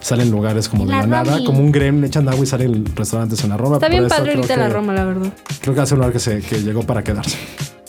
salen 0.00 0.30
lugares 0.30 0.68
como 0.68 0.86
de 0.86 0.92
la, 0.92 1.06
nada, 1.06 1.38
como 1.44 1.60
un 1.60 1.72
grem, 1.72 2.00
le 2.00 2.06
echan 2.08 2.28
agua 2.28 2.42
y 2.42 2.46
salen 2.46 2.84
restaurantes 2.94 3.42
en 3.44 3.50
la 3.50 3.56
Roma. 3.56 3.76
Está 3.76 3.88
bien 3.88 4.08
padre 4.08 4.34
ahorita 4.34 4.56
la 4.56 4.68
Roma, 4.68 4.92
la 4.92 5.04
verdad. 5.04 5.32
Creo 5.60 5.74
que 5.74 5.82
es 5.82 5.92
un 5.92 5.98
lugar 5.98 6.12
que, 6.12 6.20
se, 6.20 6.40
que 6.40 6.62
llegó 6.62 6.82
para 6.82 7.02
quedarse. 7.04 7.36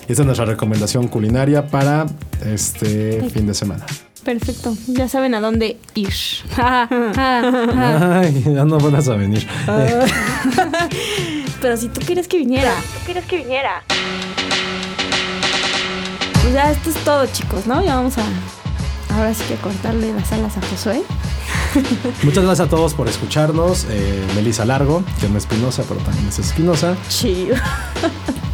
Y 0.08 0.12
esta 0.12 0.24
es 0.24 0.26
nuestra 0.26 0.46
recomendación 0.46 1.08
culinaria 1.08 1.68
para 1.68 2.06
este 2.46 3.22
fin 3.30 3.48
de 3.48 3.54
semana. 3.54 3.86
Perfecto, 4.24 4.76
ya 4.88 5.08
saben 5.08 5.34
a 5.34 5.42
dónde 5.42 5.78
ir. 5.96 6.14
Ay, 6.58 8.44
ya 8.46 8.66
no 8.66 8.78
van 8.78 8.96
a 8.96 9.00
venir. 9.16 9.48
Pero 11.62 11.78
si 11.78 11.88
tú 11.88 12.02
quieres 12.06 12.28
que 12.28 12.38
viniera. 12.38 12.74
Tú 12.76 13.06
quieres 13.06 13.26
que 13.26 13.38
viniera. 13.38 13.84
Pues 16.42 16.54
ya 16.54 16.72
esto 16.72 16.90
es 16.92 16.96
todo, 16.98 17.26
chicos, 17.28 17.66
¿no? 17.66 17.84
Ya 17.84 17.96
vamos 17.96 18.18
a. 18.18 18.24
Ahora 19.16 19.34
sí 19.34 19.44
que 19.48 19.56
cortarle 19.56 20.14
las 20.14 20.32
alas 20.32 20.56
a 20.58 20.62
Josué. 20.68 21.02
Muchas 22.24 22.44
gracias 22.44 22.68
a 22.68 22.70
todos 22.70 22.94
por 22.94 23.08
escucharnos. 23.08 23.86
Eh, 23.90 24.24
Melissa 24.36 24.66
Largo, 24.66 25.04
que 25.20 25.28
no 25.30 25.38
es 25.38 25.44
Espinosa, 25.44 25.84
pero 25.88 26.00
también 26.02 26.28
es 26.28 26.40
Espinosa. 26.40 26.96
Chido. 27.10 27.56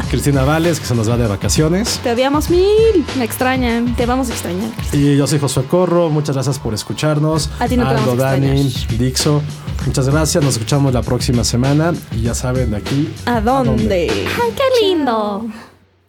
Cristina 0.10 0.44
Vales, 0.44 0.80
que 0.80 0.86
se 0.86 0.96
nos 0.96 1.10
va 1.10 1.18
de 1.18 1.28
vacaciones. 1.28 2.00
Te 2.02 2.12
odiamos 2.12 2.50
mil. 2.50 3.06
Me 3.18 3.26
extrañan. 3.26 3.96
Te 3.96 4.06
vamos 4.06 4.30
a 4.30 4.34
extrañar. 4.34 4.72
Y 4.94 5.18
yo 5.18 5.28
soy 5.28 5.40
Josué 5.40 5.66
Corro. 5.66 6.10
Muchas 6.10 6.36
gracias 6.36 6.60
por 6.60 6.74
escucharnos. 6.74 7.50
A 7.60 7.68
ti 7.68 7.76
no 7.76 7.88
Aldo, 7.88 8.12
te 8.12 8.18
Dani, 8.18 8.74
Dixo. 8.98 9.42
Muchas 9.86 10.08
gracias. 10.08 10.44
Nos 10.44 10.54
escuchamos 10.54 10.94
la 10.94 11.02
próxima 11.02 11.44
semana. 11.44 11.94
Y 12.14 12.22
ya 12.22 12.34
saben, 12.34 12.72
de 12.72 12.78
aquí. 12.78 13.10
¿A 13.26 13.42
dónde? 13.42 14.10
¡Ay, 14.10 14.54
qué 14.56 14.86
lindo! 14.86 15.46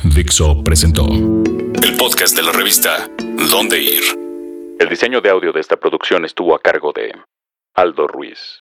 Dixo 0.04 0.62
presentó 0.62 1.06
el 1.08 1.96
podcast 1.98 2.36
de 2.36 2.42
la 2.42 2.52
revista 2.52 3.10
Dónde 3.50 3.82
Ir. 3.82 4.27
El 4.78 4.88
diseño 4.88 5.20
de 5.20 5.30
audio 5.30 5.52
de 5.52 5.58
esta 5.58 5.76
producción 5.76 6.24
estuvo 6.24 6.54
a 6.54 6.60
cargo 6.60 6.92
de 6.92 7.12
Aldo 7.74 8.06
Ruiz. 8.06 8.56